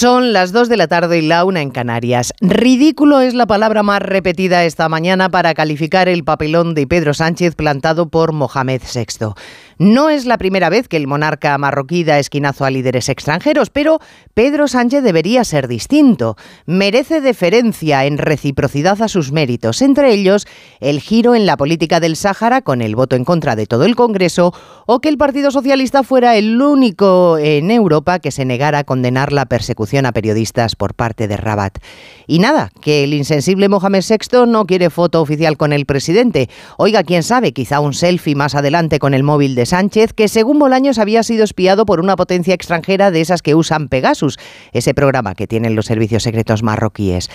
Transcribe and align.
Son 0.00 0.32
las 0.32 0.52
2 0.52 0.70
de 0.70 0.78
la 0.78 0.88
tarde 0.88 1.18
y 1.18 1.20
la 1.20 1.44
una 1.44 1.60
en 1.60 1.70
Canarias. 1.70 2.32
Ridículo 2.40 3.20
es 3.20 3.34
la 3.34 3.44
palabra 3.44 3.82
más 3.82 4.00
repetida 4.00 4.64
esta 4.64 4.88
mañana 4.88 5.28
para 5.28 5.52
calificar 5.52 6.08
el 6.08 6.24
papelón 6.24 6.74
de 6.74 6.86
Pedro 6.86 7.12
Sánchez 7.12 7.54
plantado 7.54 8.08
por 8.08 8.32
Mohamed 8.32 8.80
VI. 8.80 9.34
No 9.80 10.10
es 10.10 10.26
la 10.26 10.36
primera 10.36 10.68
vez 10.68 10.88
que 10.88 10.98
el 10.98 11.06
monarca 11.06 11.56
marroquí 11.56 12.04
da 12.04 12.18
esquinazo 12.18 12.66
a 12.66 12.70
líderes 12.70 13.08
extranjeros, 13.08 13.70
pero 13.70 13.98
Pedro 14.34 14.68
Sánchez 14.68 15.02
debería 15.02 15.42
ser 15.42 15.68
distinto. 15.68 16.36
Merece 16.66 17.22
deferencia 17.22 18.04
en 18.04 18.18
reciprocidad 18.18 19.00
a 19.00 19.08
sus 19.08 19.32
méritos, 19.32 19.80
entre 19.80 20.12
ellos 20.12 20.46
el 20.80 21.00
giro 21.00 21.34
en 21.34 21.46
la 21.46 21.56
política 21.56 21.98
del 21.98 22.16
Sáhara 22.16 22.60
con 22.60 22.82
el 22.82 22.94
voto 22.94 23.16
en 23.16 23.24
contra 23.24 23.56
de 23.56 23.64
todo 23.64 23.86
el 23.86 23.96
Congreso 23.96 24.52
o 24.84 25.00
que 25.00 25.08
el 25.08 25.16
Partido 25.16 25.50
Socialista 25.50 26.02
fuera 26.02 26.36
el 26.36 26.60
único 26.60 27.38
en 27.38 27.70
Europa 27.70 28.18
que 28.18 28.32
se 28.32 28.44
negara 28.44 28.80
a 28.80 28.84
condenar 28.84 29.32
la 29.32 29.46
persecución 29.46 30.04
a 30.04 30.12
periodistas 30.12 30.76
por 30.76 30.92
parte 30.92 31.26
de 31.26 31.38
Rabat. 31.38 31.78
Y 32.26 32.38
nada, 32.40 32.70
que 32.82 33.04
el 33.04 33.14
insensible 33.14 33.70
Mohamed 33.70 34.04
VI 34.06 34.46
no 34.46 34.66
quiere 34.66 34.90
foto 34.90 35.22
oficial 35.22 35.56
con 35.56 35.72
el 35.72 35.86
presidente. 35.86 36.50
Oiga, 36.76 37.02
quién 37.02 37.22
sabe, 37.22 37.52
quizá 37.52 37.80
un 37.80 37.94
selfie 37.94 38.34
más 38.34 38.54
adelante 38.54 38.98
con 38.98 39.14
el 39.14 39.22
móvil 39.22 39.54
de 39.54 39.69
Sánchez, 39.70 40.12
que 40.12 40.28
según 40.28 40.58
Bolaños 40.58 40.98
había 40.98 41.22
sido 41.22 41.44
espiado 41.44 41.86
por 41.86 42.00
una 42.00 42.16
potencia 42.16 42.54
extranjera 42.54 43.10
de 43.10 43.20
esas 43.20 43.40
que 43.42 43.54
usan 43.54 43.88
Pegasus, 43.88 44.38
ese 44.72 44.94
programa 44.94 45.34
que 45.34 45.46
tienen 45.46 45.74
los 45.74 45.86
servicios 45.86 46.22
secretos 46.22 46.62
marroquíes. 46.62 47.30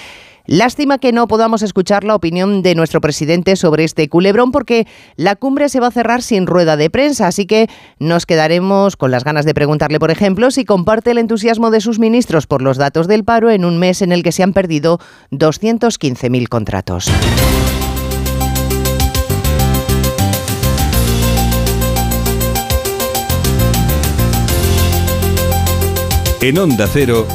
Lástima 0.47 0.99
que 0.99 1.11
no 1.11 1.27
podamos 1.27 1.63
escuchar 1.63 2.03
la 2.03 2.13
opinión 2.13 2.61
de 2.61 2.75
nuestro 2.75 3.01
presidente 3.01 3.55
sobre 3.55 3.83
este 3.83 4.07
culebrón 4.09 4.51
porque 4.51 4.85
la 5.15 5.35
cumbre 5.35 5.69
se 5.69 5.79
va 5.79 5.87
a 5.87 5.91
cerrar 5.91 6.21
sin 6.21 6.45
rueda 6.45 6.77
de 6.77 6.91
prensa, 6.91 7.27
así 7.27 7.47
que 7.47 7.67
nos 7.97 8.25
quedaremos 8.25 8.95
con 8.95 9.09
las 9.09 9.23
ganas 9.23 9.45
de 9.45 9.55
preguntarle, 9.55 9.99
por 9.99 10.11
ejemplo, 10.11 10.51
si 10.51 10.63
comparte 10.63 11.11
el 11.11 11.17
entusiasmo 11.17 11.71
de 11.71 11.81
sus 11.81 11.97
ministros 11.97 12.45
por 12.45 12.61
los 12.61 12.77
datos 12.77 13.07
del 13.07 13.23
paro 13.23 13.49
en 13.49 13.65
un 13.65 13.79
mes 13.79 14.03
en 14.03 14.11
el 14.11 14.21
que 14.21 14.31
se 14.31 14.43
han 14.43 14.53
perdido 14.53 14.99
215.000 15.31 16.47
contratos. 16.47 17.09
En 26.45 26.59
Onda 26.59 26.87
Cero, 26.87 27.25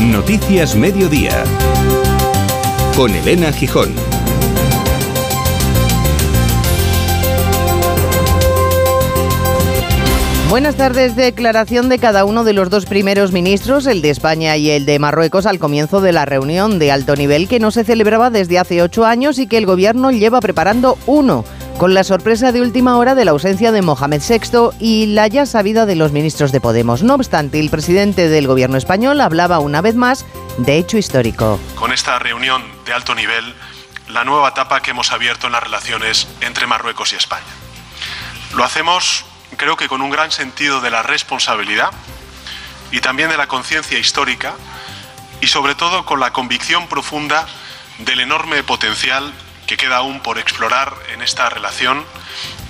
Noticias 0.00 0.74
Mediodía, 0.74 1.44
con 2.96 3.14
Elena 3.14 3.52
Gijón. 3.52 3.94
Buenas 10.50 10.74
tardes. 10.74 11.14
Declaración 11.14 11.88
de 11.88 12.00
cada 12.00 12.24
uno 12.24 12.42
de 12.42 12.52
los 12.52 12.68
dos 12.68 12.86
primeros 12.86 13.30
ministros, 13.30 13.86
el 13.86 14.02
de 14.02 14.10
España 14.10 14.56
y 14.56 14.70
el 14.70 14.86
de 14.86 14.98
Marruecos, 14.98 15.46
al 15.46 15.60
comienzo 15.60 16.00
de 16.00 16.10
la 16.10 16.24
reunión 16.24 16.80
de 16.80 16.90
alto 16.90 17.14
nivel 17.14 17.46
que 17.46 17.60
no 17.60 17.70
se 17.70 17.84
celebraba 17.84 18.28
desde 18.30 18.58
hace 18.58 18.82
ocho 18.82 19.04
años 19.06 19.38
y 19.38 19.46
que 19.46 19.58
el 19.58 19.66
gobierno 19.66 20.10
lleva 20.10 20.40
preparando 20.40 20.98
uno 21.06 21.44
con 21.78 21.94
la 21.94 22.04
sorpresa 22.04 22.52
de 22.52 22.60
última 22.60 22.96
hora 22.96 23.14
de 23.14 23.24
la 23.24 23.32
ausencia 23.32 23.72
de 23.72 23.82
Mohamed 23.82 24.22
VI 24.26 24.70
y 24.78 25.06
la 25.06 25.26
ya 25.26 25.46
sabida 25.46 25.86
de 25.86 25.96
los 25.96 26.12
ministros 26.12 26.52
de 26.52 26.60
Podemos. 26.60 27.02
No 27.02 27.14
obstante, 27.14 27.60
el 27.60 27.70
presidente 27.70 28.28
del 28.28 28.46
gobierno 28.46 28.76
español 28.76 29.20
hablaba 29.20 29.58
una 29.58 29.80
vez 29.80 29.94
más 29.94 30.24
de 30.58 30.78
hecho 30.78 30.98
histórico. 30.98 31.58
Con 31.74 31.92
esta 31.92 32.18
reunión 32.18 32.62
de 32.86 32.92
alto 32.92 33.14
nivel, 33.14 33.54
la 34.08 34.24
nueva 34.24 34.50
etapa 34.50 34.80
que 34.80 34.92
hemos 34.92 35.12
abierto 35.12 35.46
en 35.46 35.52
las 35.52 35.62
relaciones 35.62 36.28
entre 36.40 36.66
Marruecos 36.66 37.12
y 37.12 37.16
España. 37.16 37.42
Lo 38.54 38.64
hacemos, 38.64 39.24
creo 39.56 39.76
que 39.76 39.88
con 39.88 40.00
un 40.00 40.10
gran 40.10 40.30
sentido 40.30 40.80
de 40.80 40.90
la 40.90 41.02
responsabilidad 41.02 41.90
y 42.92 43.00
también 43.00 43.28
de 43.28 43.36
la 43.36 43.48
conciencia 43.48 43.98
histórica 43.98 44.54
y 45.40 45.48
sobre 45.48 45.74
todo 45.74 46.04
con 46.04 46.20
la 46.20 46.32
convicción 46.32 46.86
profunda 46.86 47.46
del 47.98 48.20
enorme 48.20 48.62
potencial 48.62 49.32
que 49.66 49.76
queda 49.76 49.96
aún 49.96 50.20
por 50.20 50.38
explorar 50.38 50.92
en 51.12 51.22
esta 51.22 51.48
relación 51.50 52.04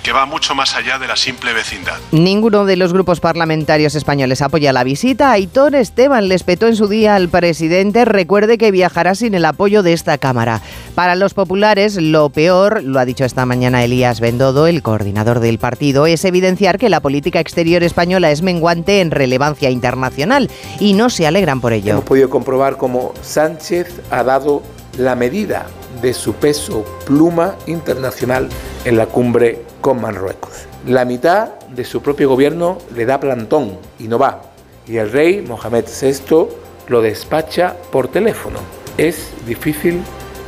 que 0.05 0.11
va 0.11 0.27
mucho 0.27 0.53
más 0.53 0.75
allá 0.75 0.99
de 0.99 1.07
la 1.07 1.15
simple 1.15 1.51
vecindad. 1.51 1.97
Ninguno 2.11 2.65
de 2.65 2.75
los 2.75 2.93
grupos 2.93 3.19
parlamentarios 3.19 3.95
españoles 3.95 4.43
apoya 4.43 4.71
la 4.71 4.83
visita. 4.83 5.31
Aitor 5.31 5.73
Esteban 5.73 6.27
le 6.27 6.35
espetó 6.35 6.67
en 6.67 6.75
su 6.75 6.87
día 6.87 7.15
al 7.15 7.27
presidente. 7.27 8.05
Recuerde 8.05 8.59
que 8.59 8.69
viajará 8.69 9.15
sin 9.15 9.33
el 9.33 9.45
apoyo 9.45 9.81
de 9.81 9.93
esta 9.93 10.19
Cámara. 10.19 10.61
Para 10.93 11.15
los 11.15 11.33
populares, 11.33 11.95
lo 11.95 12.29
peor, 12.29 12.83
lo 12.83 12.99
ha 12.99 13.05
dicho 13.05 13.25
esta 13.25 13.47
mañana 13.47 13.83
Elías 13.83 14.19
Bendodo, 14.19 14.67
el 14.67 14.83
coordinador 14.83 15.39
del 15.39 15.57
partido, 15.57 16.05
es 16.05 16.23
evidenciar 16.23 16.77
que 16.77 16.89
la 16.89 16.99
política 16.99 17.39
exterior 17.39 17.81
española 17.81 18.29
es 18.29 18.43
menguante 18.43 19.01
en 19.01 19.09
relevancia 19.09 19.71
internacional 19.71 20.51
y 20.79 20.93
no 20.93 21.09
se 21.09 21.25
alegran 21.25 21.61
por 21.61 21.73
ello. 21.73 21.93
Hemos 21.93 22.05
podido 22.05 22.29
comprobar 22.29 22.77
cómo 22.77 23.11
Sánchez 23.23 24.01
ha 24.11 24.23
dado 24.23 24.61
la 24.99 25.15
medida 25.15 25.65
de 26.05 26.13
su 26.13 26.35
peso 26.35 26.85
pluma 27.03 27.55
internacional 27.65 28.47
en 28.85 28.95
la 28.95 29.07
cumbre 29.07 29.63
con 29.81 29.99
Marruecos. 29.99 30.67
La 30.85 31.03
mitad 31.03 31.59
de 31.69 31.83
su 31.83 32.03
propio 32.03 32.29
gobierno 32.29 32.77
le 32.95 33.07
da 33.07 33.19
plantón 33.19 33.79
y 33.97 34.07
no 34.07 34.19
va. 34.19 34.43
Y 34.85 34.97
el 34.97 35.11
rey 35.11 35.41
Mohamed 35.41 35.85
VI 35.85 36.47
lo 36.89 37.01
despacha 37.01 37.75
por 37.91 38.07
teléfono. 38.07 38.59
Es 38.99 39.31
difícil 39.47 40.03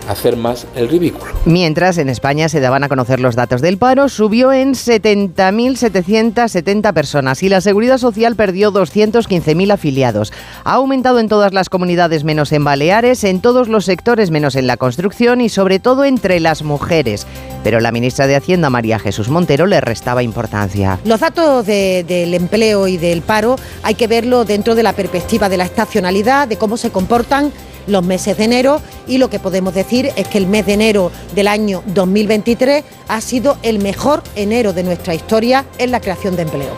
hacer 0.07 0.37
más 0.37 0.67
el 0.75 0.89
ridículo. 0.89 1.31
Mientras 1.45 1.97
en 1.97 2.09
España 2.09 2.49
se 2.49 2.59
daban 2.59 2.83
a 2.83 2.89
conocer 2.89 3.19
los 3.19 3.35
datos 3.35 3.61
del 3.61 3.77
paro, 3.77 4.09
subió 4.09 4.51
en 4.51 4.73
70.770 4.73 6.93
personas 6.93 7.43
y 7.43 7.49
la 7.49 7.61
Seguridad 7.61 7.97
Social 7.97 8.35
perdió 8.35 8.71
215.000 8.71 9.71
afiliados. 9.71 10.33
Ha 10.63 10.73
aumentado 10.73 11.19
en 11.19 11.27
todas 11.27 11.53
las 11.53 11.69
comunidades 11.69 12.23
menos 12.23 12.51
en 12.51 12.63
Baleares, 12.63 13.23
en 13.23 13.41
todos 13.41 13.67
los 13.67 13.85
sectores 13.85 14.31
menos 14.31 14.55
en 14.55 14.67
la 14.67 14.77
construcción 14.77 15.41
y 15.41 15.49
sobre 15.49 15.79
todo 15.79 16.05
entre 16.05 16.39
las 16.39 16.63
mujeres. 16.63 17.27
Pero 17.63 17.79
la 17.79 17.91
ministra 17.91 18.27
de 18.27 18.35
Hacienda, 18.35 18.69
María 18.69 18.99
Jesús 18.99 19.29
Montero, 19.29 19.65
le 19.65 19.81
restaba 19.81 20.23
importancia. 20.23 20.99
Los 21.03 21.19
datos 21.19 21.65
del 21.65 22.33
empleo 22.33 22.87
y 22.87 22.97
del 22.97 23.21
paro 23.21 23.57
hay 23.83 23.95
que 23.95 24.07
verlo 24.07 24.45
dentro 24.45 24.75
de 24.75 24.83
la 24.83 24.93
perspectiva 24.93 25.49
de 25.49 25.57
la 25.57 25.65
estacionalidad, 25.65 26.47
de 26.47 26.57
cómo 26.57 26.77
se 26.77 26.91
comportan 26.91 27.51
los 27.87 28.03
meses 28.03 28.37
de 28.37 28.43
enero 28.43 28.81
y 29.07 29.17
lo 29.17 29.29
que 29.29 29.39
podemos 29.39 29.73
decir 29.73 30.11
es 30.15 30.27
que 30.27 30.37
el 30.37 30.47
mes 30.47 30.65
de 30.65 30.73
enero 30.73 31.11
del 31.33 31.47
año 31.47 31.83
2023 31.87 32.83
ha 33.07 33.21
sido 33.21 33.57
el 33.63 33.79
mejor 33.79 34.23
enero 34.35 34.73
de 34.73 34.83
nuestra 34.83 35.15
historia 35.15 35.65
en 35.77 35.91
la 35.91 36.01
creación 36.01 36.35
de 36.35 36.43
empleo. 36.43 36.73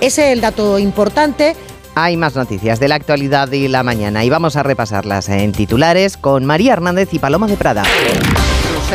Ese 0.00 0.26
es 0.26 0.32
el 0.32 0.40
dato 0.40 0.78
importante. 0.78 1.56
Hay 1.94 2.16
más 2.16 2.34
noticias 2.34 2.80
de 2.80 2.88
la 2.88 2.94
actualidad 2.96 3.50
y 3.52 3.68
la 3.68 3.82
mañana 3.82 4.24
y 4.24 4.30
vamos 4.30 4.56
a 4.56 4.62
repasarlas 4.62 5.28
en 5.28 5.52
titulares 5.52 6.16
con 6.16 6.44
María 6.44 6.72
Hernández 6.72 7.12
y 7.12 7.18
Paloma 7.18 7.46
de 7.46 7.56
Prada 7.56 7.84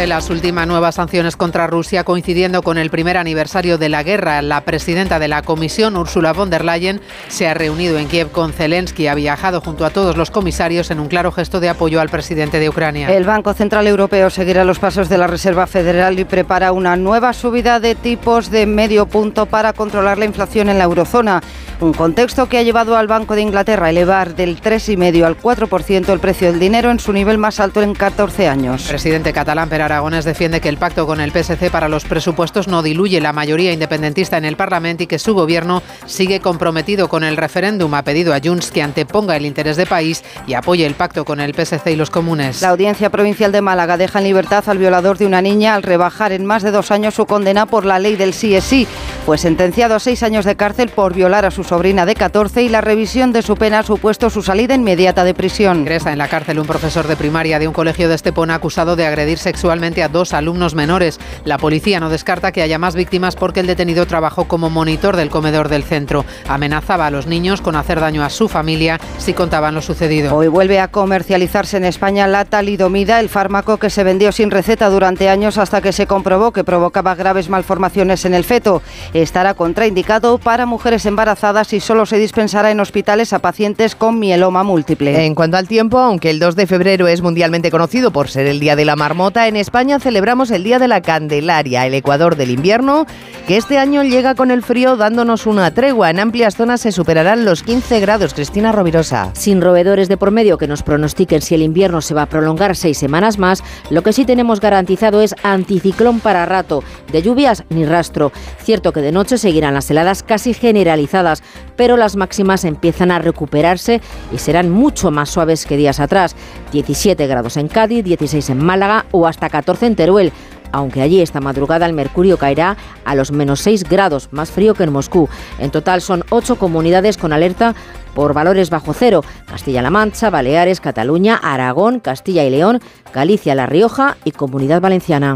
las 0.06 0.30
últimas 0.30 0.68
nuevas 0.68 0.96
sanciones 0.96 1.35
contra 1.35 1.66
Rusia 1.66 2.03
coincidiendo 2.03 2.62
con 2.62 2.78
el 2.78 2.91
primer 2.91 3.18
aniversario 3.18 3.80
de 3.80 3.90
la 3.90 4.03
guerra. 4.03 4.44
La 4.44 4.62
presidenta 4.62 5.18
de 5.18 5.28
la 5.28 5.41
Comisión, 5.41 5.97
Ursula 5.97 6.34
von 6.34 6.52
der 6.52 6.63
Leyen, 6.63 7.02
se 7.30 7.47
ha 7.47 7.56
reunido 7.56 7.97
en 7.97 8.08
Kiev 8.08 8.30
con 8.31 8.53
Zelensky 8.53 9.03
y 9.03 9.08
ha 9.08 9.16
viajado 9.16 9.62
junto 9.62 9.85
a 9.85 9.90
todos 9.90 10.16
los 10.16 10.30
comisarios 10.30 10.91
en 10.91 11.00
un 11.00 11.08
claro 11.08 11.31
gesto 11.31 11.59
de 11.59 11.69
apoyo 11.69 12.00
al 12.00 12.09
presidente 12.09 12.59
de 12.59 12.69
Ucrania. 12.69 13.09
El 13.09 13.24
Banco 13.24 13.53
Central 13.53 13.88
Europeo 13.88 14.30
seguirá 14.30 14.63
los 14.63 14.78
pasos 14.78 15.09
de 15.09 15.18
la 15.18 15.25
Reserva 15.25 15.66
Federal 15.66 16.19
y 16.19 16.25
prepara 16.25 16.74
una 16.74 16.96
nueva 16.96 17.34
subida 17.34 17.79
de 17.79 17.96
tipos 17.96 18.52
de 18.52 18.66
medio 18.66 19.08
punto 19.08 19.47
para 19.47 19.74
controlar 19.74 20.18
la 20.18 20.25
inflación 20.25 20.69
en 20.69 20.78
la 20.78 20.84
eurozona. 20.84 21.41
Un 21.80 21.94
contexto 21.94 22.50
que 22.50 22.58
ha 22.58 22.64
llevado 22.64 22.98
al 22.98 23.06
Banco 23.06 23.36
de 23.36 23.42
Inglaterra 23.42 23.86
a 23.86 23.90
elevar 23.92 24.36
del 24.36 24.60
3,5 24.60 25.24
al 25.24 25.38
4% 25.38 26.12
el 26.12 26.20
precio 26.20 26.52
del 26.52 26.60
dinero 26.60 26.90
en 26.90 27.00
su 27.00 27.14
nivel 27.14 27.38
más 27.38 27.60
alto 27.60 27.84
en 27.84 27.94
14 27.94 28.48
años. 28.48 28.82
El 28.86 28.90
presidente 28.90 29.32
catalán 29.32 29.70
Per 29.70 29.84
Aragones 29.84 30.26
defiende 30.26 30.60
que 30.60 30.70
el 30.70 30.78
pacto 30.78 31.06
con 31.06 31.22
el 31.22 31.32
PSC 31.32 31.70
para 31.70 31.88
los 31.88 32.04
presupuestos 32.06 32.68
no 32.68 32.82
diluye 32.82 33.22
la 33.22 33.32
mayoría 33.32 33.74
independentista 33.74 34.38
en 34.38 34.46
el 34.46 34.56
Parlamento 34.56 35.04
y 35.04 35.08
que 35.08 35.20
su 35.20 35.36
gobierno 35.36 35.84
sigue 36.08 36.40
comprometido 36.40 37.10
con 37.10 37.24
el 37.24 37.38
referéndum. 37.38 37.94
Ha 37.94 38.02
pedido 38.02 38.34
a 38.34 38.40
Junts 38.44 38.72
que 38.72 38.82
anteponga 38.82 39.36
el 39.38 39.46
interés 39.46 39.78
de 39.78 39.86
país 39.86 40.24
y 40.47 40.56
apoye 40.56 40.84
el 40.84 40.96
pacto 40.96 41.26
con 41.26 41.40
el 41.40 41.53
PSC 41.53 41.91
y 41.91 41.96
los 41.96 42.09
comunes. 42.09 42.64
La 42.64 42.70
Audiencia 42.70 43.12
Provincial 43.12 43.52
de 43.52 43.62
Málaga 43.62 43.97
deja 43.97 44.18
en 44.18 44.26
libertad 44.26 44.68
al 44.68 44.80
violador 44.80 45.20
de 45.20 45.28
una 45.28 45.44
niña 45.44 45.76
al 45.76 45.84
rebajar 45.84 46.32
en 46.32 46.44
más 46.44 46.64
de 46.64 46.72
dos 46.72 46.90
años 46.90 47.14
su 47.14 47.28
condena 47.28 47.68
por 47.68 47.85
la 47.85 48.00
ley 48.00 48.16
del 48.16 48.34
sí 48.34 48.59
sí. 48.62 48.88
Fue 49.28 49.38
sentenciado 49.38 49.94
a 49.94 50.00
seis 50.00 50.24
años 50.24 50.46
de 50.46 50.56
cárcel 50.56 50.88
por 50.88 51.14
violar 51.14 51.44
a 51.44 51.52
sus 51.52 51.68
sobrina 51.68 52.06
de 52.06 52.16
14 52.16 52.64
y 52.64 52.70
la 52.70 52.79
revisión 52.79 53.34
de 53.34 53.41
su 53.41 53.58
pena 53.58 53.79
ha 53.79 53.84
supuesto 53.84 54.29
su 54.29 54.41
salida 54.41 54.74
inmediata 54.74 55.26
de 55.26 55.34
prisión. 55.34 55.79
Ingresa 55.79 56.14
en 56.14 56.18
la 56.18 56.29
cárcel 56.29 56.59
un 56.59 56.66
profesor 56.66 57.06
de 57.09 57.18
primaria 57.18 57.59
de 57.59 57.68
un 57.68 57.74
colegio 57.74 58.08
de 58.08 58.16
Estepona 58.16 58.56
acusado 58.56 58.96
de 58.96 59.06
agredir 59.06 59.38
sexualmente 59.38 60.02
a 60.02 60.08
dos 60.08 60.34
alumnos 60.34 60.76
menores. 60.76 61.20
La 61.44 61.58
policía 61.58 62.00
no 62.00 62.09
descarta 62.09 62.53
que 62.53 62.62
haya 62.62 62.79
más 62.79 62.96
víctimas 62.96 63.35
porque 63.35 63.59
el 63.59 63.68
detenido 63.68 64.06
trabajó 64.08 64.47
como 64.47 64.70
monitor 64.70 65.18
del 65.18 65.30
comedor 65.30 65.68
del 65.68 65.84
centro. 65.84 66.23
Amenazaba 66.47 67.08
a 67.08 67.12
los 67.12 67.28
niños 67.28 67.59
con 67.59 67.76
hacer 67.76 68.00
daño 68.00 68.23
a 68.23 68.30
su 68.30 68.47
familia 68.47 68.97
si 69.18 69.34
contaban 69.34 69.76
lo 69.76 69.82
sucedido. 69.82 70.34
Hoy 70.34 70.47
vuelve 70.47 70.80
a 70.80 70.88
comercializarse 70.88 71.76
en 71.76 71.84
España 71.84 72.28
la 72.28 72.46
talidomida, 72.46 73.20
el 73.20 73.28
fármaco 73.28 73.76
que 73.76 73.90
se 73.90 74.06
vendió 74.06 74.32
sin 74.32 74.52
receta 74.52 74.90
durante 74.90 75.28
años 75.28 75.58
hasta 75.58 75.82
que 75.82 75.91
se 75.91 76.08
comprobó 76.08 76.53
que 76.53 76.64
provocaba 76.64 77.14
graves 77.14 77.50
malformaciones 77.50 78.23
en 78.23 78.34
el 78.34 78.46
feto. 78.46 78.82
Estará 79.22 79.53
contraindicado 79.53 80.37
para 80.37 80.66
mujeres 80.66 81.05
embarazadas 81.05 81.73
y 81.73 81.79
solo 81.79 82.05
se 82.05 82.17
dispensará 82.17 82.72
en 82.72 82.79
hospitales 82.79 83.34
a 83.34 83.40
pacientes 83.40 83.96
con 83.96 84.19
mieloma 84.19 84.64
múltiple. 84.64 85.25
En 85.25 85.35
cuanto 85.35 85.58
al 85.58 85.67
tiempo, 85.67 85.97
aunque 85.99 86.29
el 86.29 86.40
2 86.40 86.55
de 86.55 86.67
febrero 86.67 87.08
es 87.08 87.22
mundialmente 87.22 87.72
conocido 87.72 88.11
por 88.11 88.29
ser 88.29 88.47
el 88.47 88.59
Día 88.59 88.75
de 88.75 88.85
la 88.85 88.96
Marmota, 88.96 89.47
en 89.47 89.55
España 89.55 89.99
celebramos 89.99 90.52
el 90.52 90.64
Día 90.64 90.79
de 90.79 90.87
la 90.87 91.02
Candelaria, 91.02 91.85
el 91.85 91.93
Ecuador 91.93 92.35
del 92.35 92.52
invierno, 92.52 93.05
que 93.47 93.58
este 93.58 93.78
año 93.78 94.03
llega 94.03 94.35
con 94.35 94.52
el 94.52 94.64
frío 94.64 94.97
dándonos 94.97 95.46
una 95.46 95.72
tregua. 95.73 96.09
En 96.09 96.20
amplias 96.20 96.55
zonas 96.55 96.81
se 96.81 96.91
superarán 96.91 97.46
los 97.46 97.63
15 97.63 97.99
grados. 97.99 98.34
Cristina 98.34 98.72
Rovirosa. 98.72 99.31
Sin 99.34 99.61
roedores 99.61 100.09
de 100.09 100.17
por 100.17 100.31
medio 100.31 100.58
que 100.58 100.67
nos 100.67 100.84
pronostiquen 100.84 101.41
si 101.41 101.55
el 101.55 101.61
invierno 101.61 102.02
se 102.02 102.13
va 102.13 102.23
a 102.23 102.25
prolongar 102.25 102.75
seis 102.75 102.97
semanas 102.97 103.37
más, 103.37 103.63
lo 103.90 104.03
que 104.03 104.13
sí 104.13 104.25
tenemos 104.25 104.59
garantizado 104.59 105.22
es 105.22 105.35
anticiclón 105.43 106.20
para 106.20 106.46
rato. 106.46 106.84
De 107.11 107.22
lluvias 107.22 107.63
ni 107.70 107.85
rastro. 107.85 108.31
Cierto 108.59 108.91
que 108.91 109.02
de 109.02 109.07
noche 109.12 109.38
seguirán 109.38 109.74
las 109.74 109.90
heladas 109.90 110.24
casi 110.24 110.54
generalizadas, 110.54 111.44
pero 111.76 111.98
las 111.98 112.16
máximas 112.16 112.66
empiezan 112.66 113.12
a 113.12 113.20
recuperarse 113.20 114.02
y 114.34 114.38
serán 114.38 114.70
mucho 114.70 115.12
más 115.12 115.30
suaves 115.30 115.66
que 115.66 115.78
días 115.78 116.00
atrás. 116.00 116.36
17 116.72 117.28
grados 117.28 117.58
en 117.58 117.68
Cádiz, 117.68 118.04
16 118.04 118.50
en 118.50 118.64
Málaga 118.64 119.06
o 119.12 119.28
hasta 119.28 119.50
14 119.50 119.86
en 119.88 119.96
Teruel 119.96 120.34
aunque 120.72 121.02
allí 121.02 121.22
esta 121.22 121.40
madrugada 121.40 121.86
el 121.86 121.94
mercurio 121.94 122.38
caerá 122.38 122.78
a 123.06 123.16
los 123.16 123.32
menos 123.32 123.62
6 123.62 123.86
grados, 123.86 124.30
más 124.32 124.52
frío 124.52 124.74
que 124.74 124.84
en 124.84 124.92
Moscú. 124.92 125.30
En 125.59 125.72
total 125.72 126.02
son 126.02 126.24
8 126.30 126.58
comunidades 126.58 127.18
con 127.18 127.34
alerta 127.34 127.74
por 128.14 128.34
valores 128.34 128.70
bajo 128.72 128.94
cero. 128.94 129.24
Castilla-La 129.46 129.92
Mancha, 129.92 130.32
Baleares, 130.32 130.82
Cataluña, 130.82 131.36
Aragón, 131.36 132.00
Castilla 132.00 132.44
y 132.44 132.50
León, 132.50 132.82
Galicia, 133.14 133.54
La 133.54 133.68
Rioja 133.68 134.18
y 134.24 134.32
Comunidad 134.32 134.82
Valenciana. 134.82 135.36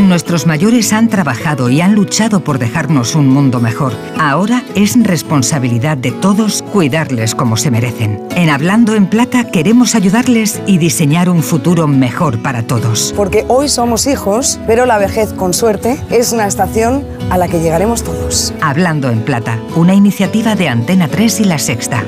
Nuestros 0.00 0.46
mayores 0.46 0.92
han 0.92 1.08
trabajado 1.08 1.68
y 1.68 1.80
han 1.82 1.94
luchado 1.94 2.42
por 2.42 2.58
dejarnos 2.58 3.14
un 3.14 3.28
mundo 3.28 3.60
mejor. 3.60 3.92
Ahora 4.18 4.64
es 4.74 5.00
responsabilidad 5.00 5.98
de 5.98 6.10
todos 6.10 6.62
cuidarles 6.62 7.34
como 7.34 7.56
se 7.56 7.70
merecen. 7.70 8.20
En 8.34 8.48
Hablando 8.48 8.94
en 8.94 9.06
Plata 9.06 9.44
queremos 9.44 9.94
ayudarles 9.94 10.60
y 10.66 10.78
diseñar 10.78 11.28
un 11.28 11.42
futuro 11.42 11.86
mejor 11.86 12.42
para 12.42 12.62
todos. 12.66 13.12
Porque 13.16 13.44
hoy 13.48 13.68
somos 13.68 14.06
hijos, 14.06 14.58
pero 14.66 14.86
la 14.86 14.98
vejez, 14.98 15.32
con 15.34 15.52
suerte, 15.52 15.98
es 16.10 16.32
una 16.32 16.46
estación 16.46 17.04
a 17.30 17.36
la 17.36 17.48
que 17.48 17.60
llegaremos 17.60 18.02
todos. 18.02 18.54
Hablando 18.62 19.10
en 19.10 19.20
Plata, 19.20 19.58
una 19.76 19.94
iniciativa 19.94 20.54
de 20.56 20.68
Antena 20.68 21.08
3 21.08 21.40
y 21.40 21.44
La 21.44 21.58
Sexta. 21.58 22.04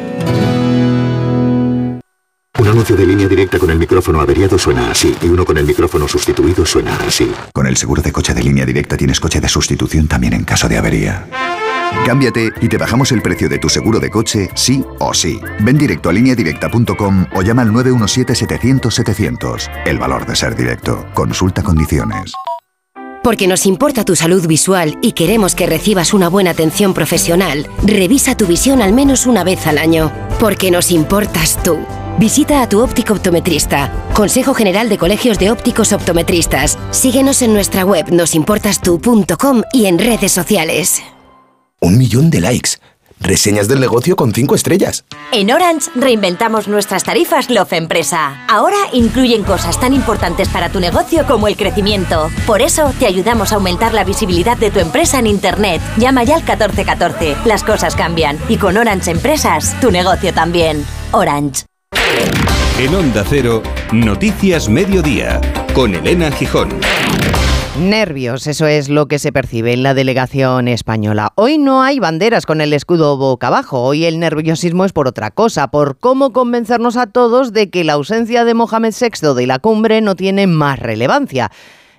Un 2.72 2.78
anuncio 2.78 2.96
de 2.96 3.04
línea 3.06 3.28
directa 3.28 3.58
con 3.58 3.68
el 3.68 3.78
micrófono 3.78 4.18
averiado 4.18 4.58
suena 4.58 4.90
así 4.90 5.14
y 5.20 5.26
uno 5.26 5.44
con 5.44 5.58
el 5.58 5.66
micrófono 5.66 6.08
sustituido 6.08 6.64
suena 6.64 6.96
así. 7.06 7.30
Con 7.52 7.66
el 7.66 7.76
seguro 7.76 8.00
de 8.00 8.10
coche 8.12 8.32
de 8.32 8.42
línea 8.42 8.64
directa 8.64 8.96
tienes 8.96 9.20
coche 9.20 9.42
de 9.42 9.48
sustitución 9.50 10.08
también 10.08 10.32
en 10.32 10.44
caso 10.44 10.70
de 10.70 10.78
avería. 10.78 11.28
Cámbiate 12.06 12.50
y 12.62 12.68
te 12.68 12.78
bajamos 12.78 13.12
el 13.12 13.20
precio 13.20 13.50
de 13.50 13.58
tu 13.58 13.68
seguro 13.68 14.00
de 14.00 14.08
coche, 14.08 14.48
sí 14.54 14.82
o 15.00 15.12
sí. 15.12 15.38
Ven 15.60 15.76
directo 15.76 16.08
a 16.08 16.14
lineadirecta.com 16.14 17.26
o 17.34 17.42
llama 17.42 17.60
al 17.60 17.72
917-700-700. 17.72 19.70
El 19.84 19.98
valor 19.98 20.24
de 20.24 20.34
ser 20.34 20.56
directo. 20.56 21.04
Consulta 21.12 21.62
condiciones. 21.62 22.32
Porque 23.22 23.48
nos 23.48 23.66
importa 23.66 24.06
tu 24.06 24.16
salud 24.16 24.46
visual 24.46 24.98
y 25.02 25.12
queremos 25.12 25.54
que 25.54 25.66
recibas 25.66 26.14
una 26.14 26.30
buena 26.30 26.52
atención 26.52 26.94
profesional, 26.94 27.68
revisa 27.84 28.34
tu 28.34 28.46
visión 28.46 28.80
al 28.80 28.94
menos 28.94 29.26
una 29.26 29.44
vez 29.44 29.66
al 29.66 29.76
año. 29.76 30.10
Porque 30.40 30.70
nos 30.70 30.90
importas 30.90 31.62
tú. 31.62 31.78
Visita 32.18 32.62
a 32.62 32.68
tu 32.68 32.80
óptico 32.80 33.14
optometrista. 33.14 33.90
Consejo 34.14 34.54
General 34.54 34.88
de 34.88 34.98
Colegios 34.98 35.38
de 35.38 35.50
Ópticos 35.50 35.92
Optometristas. 35.92 36.78
Síguenos 36.90 37.42
en 37.42 37.52
nuestra 37.52 37.84
web 37.84 38.12
nosimportastu.com 38.12 39.62
y 39.72 39.86
en 39.86 39.98
redes 39.98 40.32
sociales. 40.32 41.02
Un 41.80 41.98
millón 41.98 42.30
de 42.30 42.40
likes. 42.40 42.70
Reseñas 43.18 43.68
del 43.68 43.78
negocio 43.78 44.16
con 44.16 44.34
cinco 44.34 44.56
estrellas. 44.56 45.04
En 45.32 45.52
Orange 45.52 45.90
reinventamos 45.94 46.66
nuestras 46.66 47.04
tarifas 47.04 47.50
Love 47.50 47.72
Empresa. 47.74 48.44
Ahora 48.48 48.76
incluyen 48.92 49.44
cosas 49.44 49.78
tan 49.78 49.92
importantes 49.94 50.48
para 50.48 50.70
tu 50.70 50.80
negocio 50.80 51.24
como 51.26 51.46
el 51.46 51.56
crecimiento. 51.56 52.30
Por 52.46 52.62
eso 52.62 52.92
te 52.98 53.06
ayudamos 53.06 53.52
a 53.52 53.56
aumentar 53.56 53.94
la 53.94 54.04
visibilidad 54.04 54.56
de 54.56 54.70
tu 54.70 54.80
empresa 54.80 55.20
en 55.20 55.28
Internet. 55.28 55.80
Llama 55.98 56.24
ya 56.24 56.34
al 56.34 56.42
1414. 56.42 57.36
Las 57.44 57.62
cosas 57.62 57.94
cambian. 57.94 58.38
Y 58.48 58.56
con 58.56 58.76
Orange 58.76 59.12
Empresas, 59.12 59.78
tu 59.80 59.90
negocio 59.90 60.34
también. 60.34 60.84
Orange. 61.12 61.64
En 62.78 62.94
Onda 62.94 63.24
Cero, 63.28 63.62
Noticias 63.92 64.68
Mediodía, 64.68 65.40
con 65.74 65.94
Elena 65.94 66.30
Gijón. 66.30 66.68
Nervios, 67.78 68.46
eso 68.46 68.66
es 68.66 68.88
lo 68.88 69.08
que 69.08 69.18
se 69.18 69.32
percibe 69.32 69.72
en 69.72 69.82
la 69.82 69.94
delegación 69.94 70.68
española. 70.68 71.32
Hoy 71.36 71.56
no 71.56 71.82
hay 71.82 72.00
banderas 72.00 72.44
con 72.44 72.60
el 72.60 72.72
escudo 72.72 73.16
boca 73.16 73.46
abajo, 73.46 73.80
hoy 73.82 74.04
el 74.04 74.18
nerviosismo 74.18 74.84
es 74.84 74.92
por 74.92 75.08
otra 75.08 75.30
cosa, 75.30 75.68
por 75.68 75.96
cómo 75.98 76.32
convencernos 76.32 76.96
a 76.96 77.06
todos 77.06 77.52
de 77.52 77.70
que 77.70 77.84
la 77.84 77.94
ausencia 77.94 78.44
de 78.44 78.54
Mohamed 78.54 78.92
VI 79.00 79.34
de 79.34 79.46
la 79.46 79.58
cumbre 79.58 80.00
no 80.02 80.16
tiene 80.16 80.46
más 80.46 80.78
relevancia. 80.78 81.50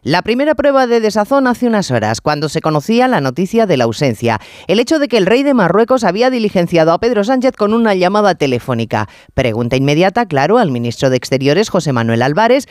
La 0.04 0.22
primera 0.22 0.54
prueba 0.54 0.86
de 0.86 1.00
desazón 1.00 1.48
hace 1.48 1.66
unas 1.66 1.90
horas, 1.90 2.20
cuando 2.20 2.50
se 2.50 2.60
conocía 2.60 3.08
la 3.08 3.22
noticia 3.22 3.66
de 3.66 3.78
la 3.78 3.86
ausencia. 3.86 4.42
El 4.68 4.82
hecho 4.82 5.00
de 5.00 5.08
que 5.08 5.16
el 5.16 5.26
rey 5.26 5.44
de 5.44 5.54
Marruecos 5.54 6.04
había 6.04 6.30
diligenciado 6.30 6.92
a 6.92 7.00
Pedro 7.00 7.24
Sánchez 7.24 7.54
con 7.56 7.74
una 7.74 7.96
llamada 7.96 8.36
telefónica. 8.36 9.08
Pregunta 9.34 9.78
inmediata, 9.78 10.26
claro, 10.26 10.58
al 10.58 10.72
ministro 10.72 11.10
de 11.10 11.16
Exteriores, 11.16 11.70
José 11.70 11.94
Manuel 11.94 12.22
Álvarez, 12.22 12.68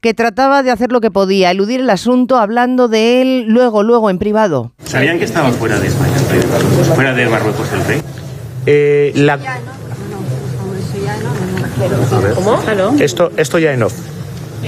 que 0.00 0.14
trataba 0.14 0.62
de 0.62 0.70
hacer 0.70 0.90
lo 0.90 1.02
que 1.02 1.10
podía, 1.10 1.50
eludir 1.50 1.80
el 1.80 1.90
asunto 1.90 2.38
hablando 2.38 2.88
de 2.88 3.20
él 3.20 3.44
luego, 3.46 3.82
luego 3.82 4.08
en 4.08 4.16
privado. 4.16 4.72
¿Sabían 4.82 5.18
que 5.18 5.26
estaba 5.26 5.50
fuera 5.50 5.78
de 5.78 5.88
España 5.88 6.16
el 6.16 6.28
rey? 6.30 6.40
¿Fuera 6.94 7.12
de 7.12 7.28
Marruecos 7.28 7.70
el 7.74 7.84
rey? 7.84 8.02
Eh, 8.64 9.12
la... 9.16 9.38
¿Cómo? 12.34 12.58
Esto, 12.98 13.32
esto 13.36 13.58
ya 13.58 13.74
en 13.74 13.82
off. 13.82 14.19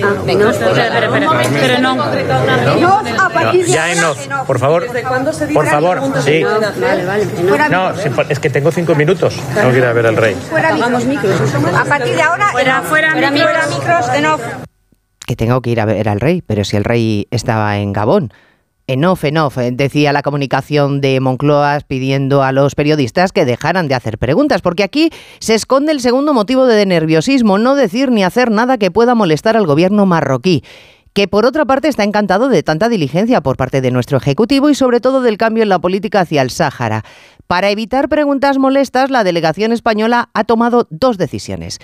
Ah, 0.03 0.15
venga, 0.25 0.51
espera, 0.51 0.87
espera, 0.87 1.43
espera. 1.43 1.61
Pero 1.61 1.79
no. 1.81 1.97
Ya 3.67 3.93
en 3.93 4.05
off, 4.05 4.27
por 4.47 4.59
favor. 4.59 4.87
Por 5.53 5.67
favor, 5.67 6.01
sí. 6.25 6.43
Vale, 6.43 7.05
vale. 7.07 7.27
No, 7.71 7.95
sí, 7.97 8.09
es 8.29 8.39
que 8.39 8.51
tengo 8.51 8.71
cinco 8.71 8.95
minutos. 8.95 9.35
Tengo 9.55 9.71
que 9.71 9.79
ir 9.79 9.85
a 9.85 9.93
ver 9.93 10.07
al 10.07 10.17
rey. 10.17 10.37
A 11.77 11.85
partir 11.85 12.15
de 12.17 12.23
ahora, 12.23 12.49
Fuera, 12.53 12.83
fuera, 12.83 13.13
fuera 13.13 13.31
micros. 13.31 13.69
micros, 13.71 14.09
en 14.15 14.27
off. 14.27 14.43
Que 15.27 15.37
tengo 15.37 15.61
que 15.61 15.71
ir 15.71 15.81
a 15.81 15.85
ver 15.85 16.09
al 16.09 16.21
rey, 16.21 16.43
pero 16.43 16.65
si 16.65 16.77
el 16.77 16.85
rey 16.85 17.29
estaba 17.31 17.79
en 17.79 17.93
Gabón. 17.93 18.33
En 18.93 19.07
off, 19.07 19.25
en 19.25 19.39
off, 19.39 19.57
eh, 19.57 19.71
decía 19.73 20.13
la 20.13 20.21
comunicación 20.21 21.01
de 21.01 21.19
Moncloa 21.19 21.81
pidiendo 21.89 22.43
a 22.43 22.53
los 22.53 22.75
periodistas 22.75 23.33
que 23.33 23.47
dejaran 23.47 23.89
de 23.89 23.95
hacer 23.95 24.19
preguntas, 24.19 24.61
porque 24.61 24.83
aquí 24.83 25.09
se 25.39 25.55
esconde 25.55 25.93
el 25.93 26.01
segundo 26.01 26.35
motivo 26.35 26.67
de 26.67 26.85
nerviosismo, 26.85 27.57
no 27.57 27.75
decir 27.75 28.11
ni 28.11 28.23
hacer 28.23 28.51
nada 28.51 28.77
que 28.77 28.91
pueda 28.91 29.15
molestar 29.15 29.57
al 29.57 29.67
gobierno 29.67 30.05
marroquí 30.05 30.63
que 31.15 31.29
por 31.29 31.45
otra 31.45 31.67
parte 31.67 31.89
está 31.89 32.05
encantado 32.05 32.49
de 32.49 32.63
tanta 32.63 32.89
diligencia 32.89 33.43
por 33.43 33.59
parte 33.59 33.83
de 33.83 33.91
nuestro 33.91 34.17
Ejecutivo 34.17 34.71
y 34.71 34.75
sobre 34.75 35.01
todo 35.01 35.21
del 35.21 35.37
cambio 35.37 35.63
en 35.63 35.69
la 35.69 35.79
política 35.79 36.21
hacia 36.21 36.41
el 36.41 36.49
Sáhara. 36.51 37.05
Para 37.47 37.69
evitar 37.69 38.09
preguntas 38.09 38.57
molestas, 38.57 39.11
la 39.11 39.23
delegación 39.23 39.73
española 39.73 40.31
ha 40.33 40.45
tomado 40.45 40.87
dos 40.89 41.19
decisiones. 41.19 41.81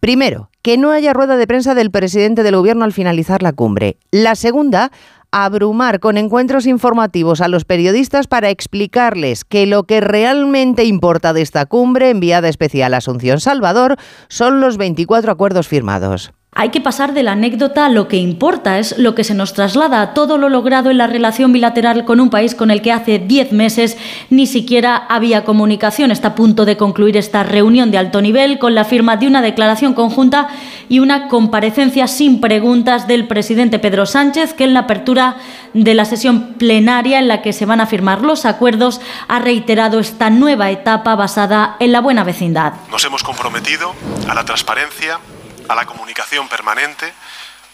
Primero, 0.00 0.50
que 0.62 0.78
no 0.78 0.90
haya 0.90 1.12
rueda 1.12 1.36
de 1.36 1.46
prensa 1.46 1.76
del 1.76 1.92
presidente 1.92 2.42
del 2.42 2.56
gobierno 2.56 2.84
al 2.84 2.92
finalizar 2.92 3.40
la 3.40 3.52
cumbre. 3.52 3.98
La 4.10 4.34
segunda, 4.34 4.90
abrumar 5.32 5.98
con 5.98 6.18
encuentros 6.18 6.66
informativos 6.66 7.40
a 7.40 7.48
los 7.48 7.64
periodistas 7.64 8.26
para 8.26 8.50
explicarles 8.50 9.44
que 9.44 9.66
lo 9.66 9.84
que 9.84 10.00
realmente 10.00 10.84
importa 10.84 11.32
de 11.32 11.42
esta 11.42 11.66
cumbre 11.66 12.10
enviada 12.10 12.48
especial 12.48 12.94
a 12.94 12.98
Asunción 12.98 13.40
Salvador 13.40 13.96
son 14.28 14.60
los 14.60 14.76
24 14.76 15.32
acuerdos 15.32 15.66
firmados. 15.66 16.32
Hay 16.54 16.68
que 16.68 16.82
pasar 16.82 17.14
de 17.14 17.22
la 17.22 17.32
anécdota 17.32 17.86
a 17.86 17.88
lo 17.88 18.08
que 18.08 18.18
importa, 18.18 18.78
es 18.78 18.98
lo 18.98 19.14
que 19.14 19.24
se 19.24 19.32
nos 19.32 19.54
traslada 19.54 20.02
a 20.02 20.12
todo 20.12 20.36
lo 20.36 20.50
logrado 20.50 20.90
en 20.90 20.98
la 20.98 21.06
relación 21.06 21.50
bilateral 21.50 22.04
con 22.04 22.20
un 22.20 22.28
país 22.28 22.54
con 22.54 22.70
el 22.70 22.82
que 22.82 22.92
hace 22.92 23.18
10 23.18 23.52
meses 23.52 23.96
ni 24.28 24.46
siquiera 24.46 24.94
había 24.96 25.46
comunicación. 25.46 26.10
Está 26.10 26.28
a 26.28 26.34
punto 26.34 26.66
de 26.66 26.76
concluir 26.76 27.16
esta 27.16 27.42
reunión 27.42 27.90
de 27.90 27.96
alto 27.96 28.20
nivel 28.20 28.58
con 28.58 28.74
la 28.74 28.84
firma 28.84 29.16
de 29.16 29.28
una 29.28 29.40
declaración 29.40 29.94
conjunta 29.94 30.48
y 30.92 30.98
una 30.98 31.28
comparecencia 31.28 32.06
sin 32.06 32.38
preguntas 32.38 33.08
del 33.08 33.26
presidente 33.26 33.78
Pedro 33.78 34.04
Sánchez, 34.04 34.52
que 34.52 34.64
en 34.64 34.74
la 34.74 34.80
apertura 34.80 35.38
de 35.72 35.94
la 35.94 36.04
sesión 36.04 36.52
plenaria 36.58 37.18
en 37.18 37.28
la 37.28 37.40
que 37.40 37.54
se 37.54 37.64
van 37.64 37.80
a 37.80 37.86
firmar 37.86 38.20
los 38.20 38.44
acuerdos 38.44 39.00
ha 39.26 39.38
reiterado 39.38 40.00
esta 40.00 40.28
nueva 40.28 40.70
etapa 40.70 41.14
basada 41.14 41.76
en 41.80 41.92
la 41.92 42.02
buena 42.02 42.24
vecindad. 42.24 42.74
Nos 42.90 43.02
hemos 43.06 43.22
comprometido 43.22 43.94
a 44.28 44.34
la 44.34 44.44
transparencia 44.44 45.18
a 45.66 45.74
la 45.74 45.86
comunicación 45.86 46.46
permanente, 46.48 47.10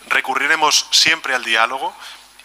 recurriremos 0.08 0.86
siempre 0.92 1.34
al 1.34 1.42
diálogo 1.42 1.92